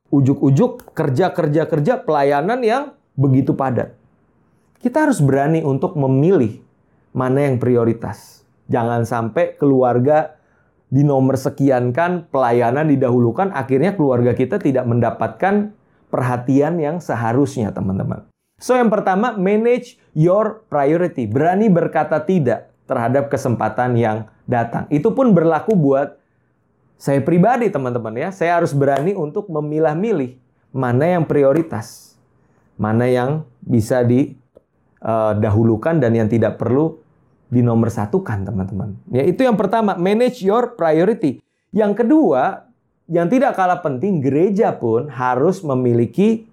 ujuk-ujuk 0.09 0.95
kerja-kerja-kerja 0.97 2.05
pelayanan 2.05 2.61
yang 2.65 2.83
begitu 3.19 3.53
padat. 3.53 3.93
Kita 4.79 5.09
harus 5.09 5.19
berani 5.19 5.61
untuk 5.61 5.99
memilih 5.99 6.63
mana 7.11 7.51
yang 7.51 7.59
prioritas. 7.59 8.47
Jangan 8.71 9.03
sampai 9.09 9.59
keluarga 9.59 10.39
di 10.89 11.05
nomor 11.05 11.37
sekian 11.37 11.93
kan 11.93 12.25
pelayanan 12.33 12.89
didahulukan, 12.89 13.53
akhirnya 13.53 13.93
keluarga 13.93 14.33
kita 14.33 14.57
tidak 14.57 14.89
mendapatkan 14.89 15.77
perhatian 16.09 16.81
yang 16.81 16.97
seharusnya, 17.03 17.73
teman-teman. 17.77 18.25
So, 18.59 18.75
yang 18.75 18.89
pertama, 18.89 19.37
manage 19.37 20.01
your 20.17 20.65
priority. 20.67 21.29
Berani 21.29 21.69
berkata 21.69 22.25
tidak 22.25 22.73
terhadap 22.89 23.29
kesempatan 23.29 23.95
yang 23.95 24.27
datang. 24.49 24.89
Itu 24.89 25.13
pun 25.13 25.37
berlaku 25.37 25.77
buat 25.77 26.17
saya 26.99 27.23
pribadi 27.23 27.71
teman-teman 27.71 28.11
ya, 28.19 28.35
saya 28.35 28.59
harus 28.59 28.75
berani 28.75 29.15
untuk 29.15 29.47
memilah-milih 29.47 30.35
mana 30.75 31.15
yang 31.15 31.25
prioritas, 31.25 32.19
mana 32.75 33.07
yang 33.07 33.47
bisa 33.63 34.03
didahulukan 34.03 35.95
eh, 35.97 36.01
dan 36.03 36.13
yang 36.13 36.27
tidak 36.27 36.59
perlu 36.59 36.99
dinomorsatukan 37.49 38.45
teman-teman. 38.45 38.99
Ya 39.15 39.23
itu 39.25 39.47
yang 39.47 39.55
pertama, 39.55 39.95
manage 39.95 40.43
your 40.43 40.75
priority. 40.75 41.39
Yang 41.71 42.05
kedua, 42.05 42.67
yang 43.09 43.31
tidak 43.31 43.57
kalah 43.57 43.81
penting, 43.81 44.21
gereja 44.21 44.75
pun 44.75 45.09
harus 45.09 45.65
memiliki 45.65 46.51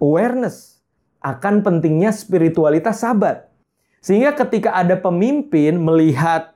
awareness 0.00 0.78
akan 1.20 1.66
pentingnya 1.66 2.14
spiritualitas 2.14 3.02
sahabat. 3.02 3.50
Sehingga 3.98 4.30
ketika 4.32 4.78
ada 4.78 4.94
pemimpin 4.94 5.74
melihat 5.74 6.54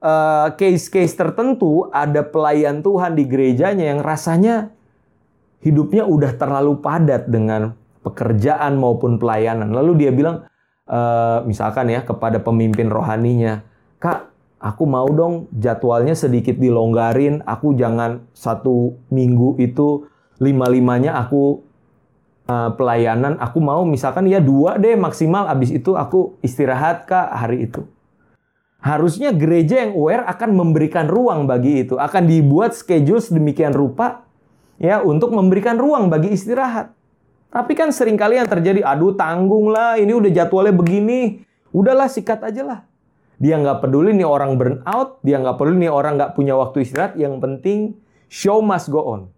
eh, 0.00 0.48
case-case 0.56 1.14
tertentu 1.14 1.88
ada 1.92 2.24
pelayan 2.24 2.80
Tuhan 2.80 3.14
di 3.14 3.24
gerejanya 3.28 3.92
yang 3.92 4.00
rasanya 4.00 4.72
hidupnya 5.60 6.08
udah 6.08 6.32
terlalu 6.36 6.80
padat 6.80 7.28
dengan 7.28 7.76
pekerjaan 8.00 8.80
maupun 8.80 9.20
pelayanan. 9.20 9.70
Lalu 9.76 10.04
dia 10.06 10.10
bilang, 10.12 10.48
uh, 10.88 11.44
misalkan 11.44 11.92
ya 11.92 12.00
kepada 12.00 12.40
pemimpin 12.40 12.88
rohaninya, 12.88 13.60
kak, 14.00 14.32
aku 14.56 14.84
mau 14.88 15.06
dong 15.12 15.52
jadwalnya 15.52 16.16
sedikit 16.16 16.56
dilonggarin. 16.56 17.44
Aku 17.44 17.76
jangan 17.76 18.24
satu 18.32 18.96
minggu 19.12 19.60
itu 19.60 20.08
lima 20.40 20.66
limanya 20.72 21.20
aku 21.20 21.60
uh, 22.48 22.72
pelayanan. 22.74 23.36
Aku 23.36 23.60
mau 23.60 23.84
misalkan 23.84 24.24
ya 24.26 24.40
dua 24.40 24.80
deh 24.80 24.96
maksimal. 24.96 25.44
Abis 25.52 25.70
itu 25.76 25.92
aku 25.94 26.40
istirahat 26.40 27.04
kak 27.04 27.28
hari 27.36 27.68
itu. 27.68 27.84
Harusnya 28.80 29.36
gereja 29.36 29.84
yang 29.84 29.92
aware 29.92 30.24
akan 30.24 30.56
memberikan 30.56 31.04
ruang 31.04 31.44
bagi 31.44 31.84
itu, 31.84 32.00
akan 32.00 32.24
dibuat 32.24 32.72
schedule 32.72 33.20
sedemikian 33.20 33.76
rupa 33.76 34.24
ya 34.80 35.04
untuk 35.04 35.36
memberikan 35.36 35.76
ruang 35.76 36.08
bagi 36.08 36.32
istirahat. 36.32 36.96
Tapi 37.52 37.72
kan 37.76 37.92
sering 37.92 38.16
kali 38.16 38.40
yang 38.40 38.48
terjadi, 38.48 38.80
aduh 38.80 39.12
tanggung 39.12 39.68
lah, 39.68 40.00
ini 40.00 40.16
udah 40.16 40.32
jadwalnya 40.32 40.72
begini, 40.72 41.44
udahlah 41.76 42.08
sikat 42.08 42.40
aja 42.46 42.62
lah. 42.64 42.80
Dia 43.36 43.60
nggak 43.60 43.84
peduli 43.84 44.16
nih 44.16 44.24
orang 44.24 44.56
burn 44.56 44.80
out, 44.86 45.20
dia 45.20 45.36
nggak 45.36 45.60
peduli 45.60 45.84
nih 45.84 45.92
orang 45.92 46.16
nggak 46.16 46.32
punya 46.38 46.56
waktu 46.56 46.86
istirahat, 46.86 47.18
yang 47.20 47.36
penting 47.42 48.00
show 48.32 48.64
must 48.64 48.88
go 48.88 49.02
on. 49.02 49.28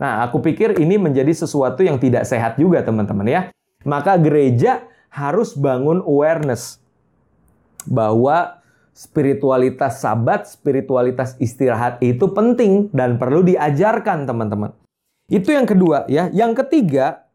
Nah, 0.00 0.24
aku 0.24 0.40
pikir 0.40 0.80
ini 0.80 0.96
menjadi 0.96 1.30
sesuatu 1.30 1.84
yang 1.84 2.00
tidak 2.00 2.24
sehat 2.24 2.56
juga 2.56 2.80
teman-teman 2.80 3.28
ya. 3.28 3.42
Maka 3.84 4.16
gereja 4.16 4.88
harus 5.12 5.52
bangun 5.52 6.00
awareness 6.00 6.80
bahwa 7.84 8.59
spiritualitas 8.92 10.02
sabat, 10.02 10.46
spiritualitas 10.46 11.38
istirahat 11.40 12.02
itu 12.04 12.30
penting 12.30 12.90
dan 12.90 13.16
perlu 13.16 13.40
diajarkan 13.46 14.28
teman-teman. 14.28 14.74
Itu 15.30 15.54
yang 15.54 15.64
kedua 15.64 16.10
ya. 16.10 16.26
Yang 16.34 16.66
ketiga, 16.66 17.30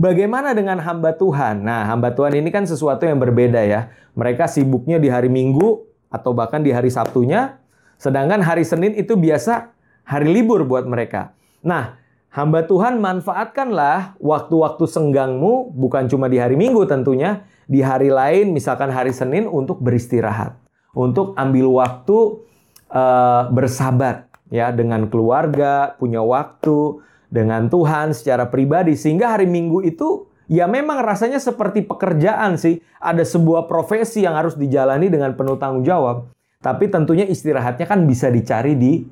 bagaimana 0.00 0.56
dengan 0.56 0.80
hamba 0.80 1.12
Tuhan? 1.12 1.62
Nah, 1.62 1.84
hamba 1.86 2.16
Tuhan 2.16 2.32
ini 2.34 2.48
kan 2.48 2.64
sesuatu 2.64 3.04
yang 3.04 3.20
berbeda 3.20 3.60
ya. 3.60 3.92
Mereka 4.16 4.48
sibuknya 4.48 4.96
di 4.96 5.12
hari 5.12 5.28
Minggu 5.28 5.84
atau 6.08 6.32
bahkan 6.32 6.62
di 6.62 6.72
hari 6.72 6.88
Sabtunya, 6.88 7.60
sedangkan 8.00 8.40
hari 8.40 8.62
Senin 8.62 8.94
itu 8.94 9.18
biasa 9.18 9.74
hari 10.06 10.30
libur 10.30 10.62
buat 10.64 10.86
mereka. 10.86 11.34
Nah, 11.60 11.98
hamba 12.30 12.64
Tuhan 12.64 13.02
manfaatkanlah 13.02 14.16
waktu-waktu 14.22 14.84
senggangmu 14.86 15.74
bukan 15.74 16.06
cuma 16.06 16.30
di 16.30 16.38
hari 16.38 16.54
Minggu 16.54 16.86
tentunya, 16.86 17.44
di 17.64 17.80
hari 17.80 18.12
lain 18.12 18.52
misalkan 18.52 18.92
hari 18.92 19.12
Senin 19.12 19.48
untuk 19.48 19.80
beristirahat, 19.80 20.56
untuk 20.92 21.32
ambil 21.36 21.68
waktu 21.80 22.44
uh, 22.92 23.48
bersabat 23.50 24.28
ya 24.52 24.70
dengan 24.70 25.08
keluarga, 25.08 25.96
punya 25.96 26.20
waktu 26.20 27.00
dengan 27.32 27.66
Tuhan 27.66 28.14
secara 28.14 28.46
pribadi 28.46 28.94
sehingga 28.94 29.34
hari 29.34 29.50
Minggu 29.50 29.82
itu 29.82 30.30
ya 30.46 30.68
memang 30.68 31.02
rasanya 31.02 31.40
seperti 31.40 31.82
pekerjaan 31.82 32.60
sih. 32.60 32.80
Ada 33.00 33.26
sebuah 33.26 33.66
profesi 33.68 34.24
yang 34.24 34.36
harus 34.38 34.54
dijalani 34.56 35.10
dengan 35.10 35.34
penuh 35.34 35.58
tanggung 35.60 35.84
jawab. 35.84 36.30
Tapi 36.64 36.88
tentunya 36.88 37.28
istirahatnya 37.28 37.84
kan 37.84 38.08
bisa 38.08 38.32
dicari 38.32 38.72
di 38.72 39.04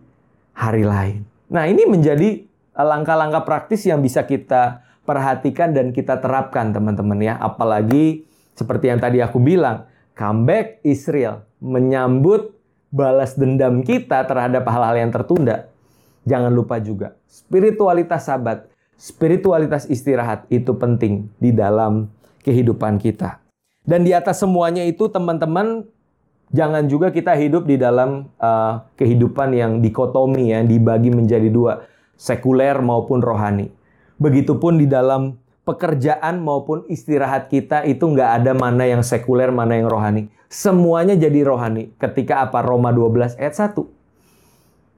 hari 0.57 0.89
lain. 0.89 1.21
Nah, 1.53 1.69
ini 1.69 1.85
menjadi 1.85 2.49
langkah-langkah 2.73 3.45
praktis 3.45 3.85
yang 3.85 4.01
bisa 4.01 4.25
kita 4.25 4.81
perhatikan 5.05 5.77
dan 5.77 5.93
kita 5.93 6.17
terapkan 6.17 6.73
teman-teman 6.73 7.21
ya. 7.21 7.37
Apalagi 7.37 8.25
seperti 8.53 8.93
yang 8.93 9.01
tadi 9.01 9.19
aku 9.25 9.41
bilang, 9.41 9.89
comeback 10.13 10.81
Israel 10.85 11.45
menyambut 11.63 12.53
balas 12.93 13.35
dendam 13.35 13.81
kita 13.81 14.29
terhadap 14.29 14.69
hal-hal 14.69 14.97
yang 15.01 15.11
tertunda, 15.11 15.73
jangan 16.29 16.53
lupa 16.53 16.77
juga 16.79 17.17
spiritualitas 17.33 18.29
sabat, 18.29 18.69
spiritualitas 19.01 19.89
istirahat 19.89 20.45
itu 20.53 20.77
penting 20.77 21.33
di 21.41 21.51
dalam 21.51 22.13
kehidupan 22.45 23.01
kita. 23.01 23.41
Dan 23.83 24.07
di 24.07 24.15
atas 24.15 24.39
semuanya 24.45 24.87
itu 24.87 25.11
teman-teman 25.11 25.89
jangan 26.55 26.87
juga 26.87 27.11
kita 27.11 27.35
hidup 27.35 27.67
di 27.67 27.81
dalam 27.81 28.31
uh, 28.39 28.85
kehidupan 28.95 29.57
yang 29.57 29.73
dikotomi 29.83 30.55
ya, 30.55 30.63
dibagi 30.63 31.11
menjadi 31.11 31.49
dua, 31.51 31.89
sekuler 32.15 32.79
maupun 32.79 33.19
rohani. 33.19 33.73
Begitupun 34.23 34.79
di 34.79 34.87
dalam 34.87 35.42
pekerjaan 35.63 36.43
maupun 36.43 36.83
istirahat 36.91 37.47
kita 37.47 37.87
itu 37.87 38.03
nggak 38.03 38.31
ada 38.43 38.53
mana 38.55 38.87
yang 38.87 39.03
sekuler, 39.07 39.55
mana 39.55 39.79
yang 39.79 39.87
rohani. 39.87 40.27
Semuanya 40.51 41.15
jadi 41.17 41.47
rohani. 41.47 41.95
Ketika 41.97 42.45
apa? 42.45 42.61
Roma 42.61 42.91
12 42.93 43.39
ayat 43.39 43.55
1. 43.57 43.83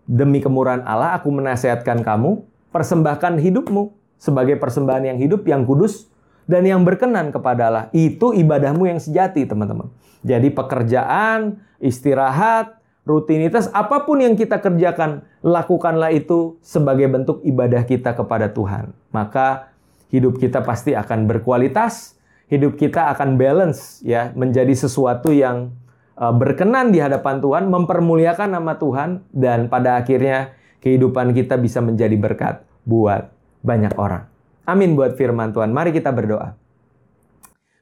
Demi 0.05 0.40
kemurahan 0.44 0.85
Allah 0.85 1.16
aku 1.16 1.33
menasehatkan 1.33 2.05
kamu, 2.05 2.44
persembahkan 2.74 3.40
hidupmu 3.40 3.94
sebagai 4.20 4.57
persembahan 4.61 5.14
yang 5.14 5.18
hidup, 5.20 5.44
yang 5.48 5.64
kudus, 5.64 6.09
dan 6.44 6.64
yang 6.64 6.85
berkenan 6.85 7.33
kepada 7.33 7.68
Allah. 7.68 7.85
Itu 7.92 8.33
ibadahmu 8.37 8.88
yang 8.88 9.00
sejati, 9.00 9.48
teman-teman. 9.48 9.88
Jadi 10.24 10.48
pekerjaan, 10.53 11.61
istirahat, 11.81 12.81
rutinitas, 13.05 13.68
apa 13.72 14.05
pun 14.09 14.20
yang 14.24 14.37
kita 14.37 14.61
kerjakan, 14.61 15.24
lakukanlah 15.44 16.12
itu 16.12 16.57
sebagai 16.64 17.09
bentuk 17.09 17.44
ibadah 17.44 17.85
kita 17.85 18.16
kepada 18.16 18.48
Tuhan. 18.48 18.96
Maka 19.12 19.73
hidup 20.14 20.38
kita 20.38 20.62
pasti 20.62 20.94
akan 20.94 21.27
berkualitas, 21.27 22.14
hidup 22.46 22.79
kita 22.79 23.11
akan 23.11 23.35
balance 23.35 23.98
ya, 24.07 24.31
menjadi 24.38 24.70
sesuatu 24.70 25.35
yang 25.35 25.74
uh, 26.14 26.31
berkenan 26.31 26.94
di 26.94 27.03
hadapan 27.03 27.42
Tuhan, 27.42 27.66
mempermuliakan 27.66 28.55
nama 28.55 28.79
Tuhan 28.79 29.27
dan 29.35 29.66
pada 29.66 29.98
akhirnya 29.98 30.55
kehidupan 30.79 31.35
kita 31.35 31.59
bisa 31.59 31.83
menjadi 31.83 32.14
berkat 32.14 32.62
buat 32.87 33.35
banyak 33.66 33.98
orang. 33.98 34.31
Amin 34.64 34.94
buat 34.94 35.18
firman 35.18 35.50
Tuhan. 35.50 35.74
Mari 35.74 35.90
kita 35.90 36.14
berdoa. 36.14 36.55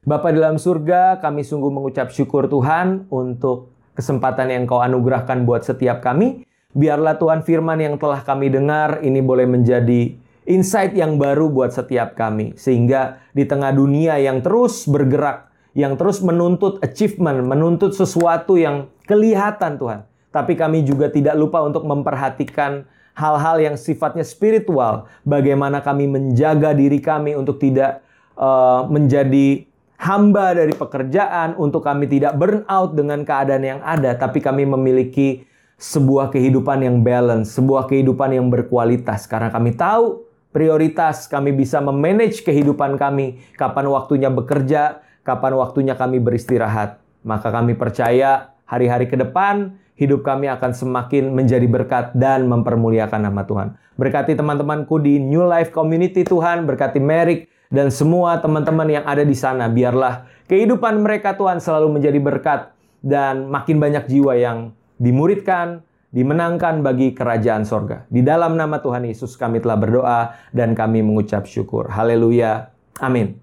Bapa 0.03 0.35
di 0.35 0.43
dalam 0.43 0.59
surga, 0.59 1.23
kami 1.23 1.47
sungguh 1.47 1.71
mengucap 1.71 2.11
syukur 2.11 2.51
Tuhan 2.51 3.07
untuk 3.07 3.71
kesempatan 3.95 4.51
yang 4.51 4.67
Kau 4.67 4.83
anugerahkan 4.83 5.47
buat 5.47 5.63
setiap 5.63 6.03
kami. 6.03 6.43
Biarlah 6.75 7.15
Tuhan 7.15 7.45
firman 7.45 7.79
yang 7.79 7.95
telah 7.95 8.19
kami 8.25 8.51
dengar 8.51 8.99
ini 8.99 9.23
boleh 9.23 9.47
menjadi 9.47 10.17
insight 10.49 10.95
yang 10.95 11.19
baru 11.19 11.47
buat 11.51 11.71
setiap 11.71 12.15
kami. 12.15 12.55
Sehingga 12.55 13.23
di 13.31 13.43
tengah 13.43 13.71
dunia 13.71 14.19
yang 14.19 14.43
terus 14.43 14.85
bergerak, 14.85 15.49
yang 15.73 15.97
terus 15.97 16.21
menuntut 16.21 16.79
achievement, 16.85 17.41
menuntut 17.43 17.95
sesuatu 17.97 18.59
yang 18.59 18.87
kelihatan 19.09 19.79
Tuhan. 19.79 20.05
Tapi 20.33 20.53
kami 20.57 20.81
juga 20.81 21.13
tidak 21.13 21.37
lupa 21.37 21.61
untuk 21.61 21.85
memperhatikan 21.85 22.89
hal-hal 23.13 23.61
yang 23.61 23.75
sifatnya 23.77 24.25
spiritual. 24.25 25.05
Bagaimana 25.21 25.81
kami 25.81 26.09
menjaga 26.09 26.73
diri 26.73 26.97
kami 26.97 27.37
untuk 27.37 27.61
tidak 27.61 28.01
uh, 28.33 28.89
menjadi 28.89 29.69
hamba 30.01 30.57
dari 30.57 30.73
pekerjaan, 30.73 31.55
untuk 31.55 31.85
kami 31.85 32.09
tidak 32.09 32.35
burn 32.35 32.65
out 32.67 32.97
dengan 32.97 33.23
keadaan 33.23 33.63
yang 33.63 33.81
ada, 33.85 34.17
tapi 34.17 34.43
kami 34.43 34.67
memiliki 34.67 35.45
sebuah 35.79 36.31
kehidupan 36.33 36.83
yang 36.83 36.97
balance, 37.05 37.55
sebuah 37.55 37.87
kehidupan 37.87 38.35
yang 38.35 38.47
berkualitas. 38.49 39.29
Karena 39.29 39.53
kami 39.53 39.77
tahu 39.77 40.25
prioritas, 40.53 41.25
kami 41.25 41.51
bisa 41.51 41.81
memanage 41.81 42.45
kehidupan 42.45 42.95
kami, 43.01 43.41
kapan 43.57 43.89
waktunya 43.89 44.29
bekerja, 44.29 45.01
kapan 45.25 45.57
waktunya 45.57 45.97
kami 45.97 46.21
beristirahat. 46.21 47.01
Maka 47.25 47.49
kami 47.49 47.73
percaya 47.73 48.53
hari-hari 48.69 49.09
ke 49.09 49.17
depan 49.17 49.75
hidup 49.97 50.25
kami 50.25 50.49
akan 50.49 50.71
semakin 50.73 51.33
menjadi 51.33 51.65
berkat 51.69 52.05
dan 52.17 52.49
mempermuliakan 52.49 53.21
nama 53.29 53.45
Tuhan. 53.45 53.77
Berkati 53.93 54.33
teman-temanku 54.33 54.97
di 54.97 55.21
New 55.21 55.45
Life 55.45 55.69
Community 55.69 56.25
Tuhan, 56.25 56.65
berkati 56.65 56.97
Merik 56.97 57.49
dan 57.69 57.93
semua 57.93 58.41
teman-teman 58.41 58.89
yang 58.89 59.05
ada 59.05 59.21
di 59.21 59.37
sana. 59.37 59.69
Biarlah 59.69 60.25
kehidupan 60.49 61.01
mereka 61.01 61.37
Tuhan 61.37 61.61
selalu 61.61 62.01
menjadi 62.01 62.17
berkat 62.17 62.73
dan 63.05 63.49
makin 63.49 63.77
banyak 63.77 64.09
jiwa 64.09 64.33
yang 64.33 64.73
dimuridkan, 64.97 65.85
dimenangkan 66.13 66.85
bagi 66.85 67.11
kerajaan 67.11 67.65
sorga. 67.65 68.05
Di 68.07 68.21
dalam 68.21 68.53
nama 68.53 68.77
Tuhan 68.79 69.03
Yesus 69.03 69.33
kami 69.33 69.59
telah 69.59 69.75
berdoa 69.75 70.37
dan 70.53 70.77
kami 70.77 71.01
mengucap 71.01 71.49
syukur. 71.49 71.89
Haleluya. 71.89 72.69
Amin. 73.01 73.41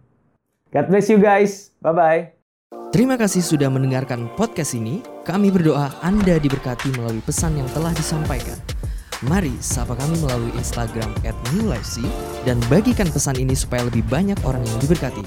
God 0.71 0.87
bless 0.87 1.11
you 1.11 1.19
guys. 1.19 1.75
Bye-bye. 1.83 2.39
Terima 2.95 3.19
kasih 3.19 3.43
sudah 3.43 3.67
mendengarkan 3.71 4.31
podcast 4.39 4.79
ini. 4.79 5.03
Kami 5.27 5.51
berdoa 5.51 5.91
Anda 6.03 6.39
diberkati 6.39 6.95
melalui 6.95 7.23
pesan 7.23 7.59
yang 7.59 7.67
telah 7.75 7.91
disampaikan. 7.91 8.59
Mari 9.27 9.53
sapa 9.61 9.93
kami 9.99 10.17
melalui 10.23 10.49
Instagram 10.57 11.13
at 11.29 11.37
dan 12.49 12.57
bagikan 12.73 13.11
pesan 13.13 13.37
ini 13.37 13.53
supaya 13.53 13.85
lebih 13.85 14.01
banyak 14.09 14.39
orang 14.49 14.65
yang 14.65 14.79
diberkati. 14.81 15.21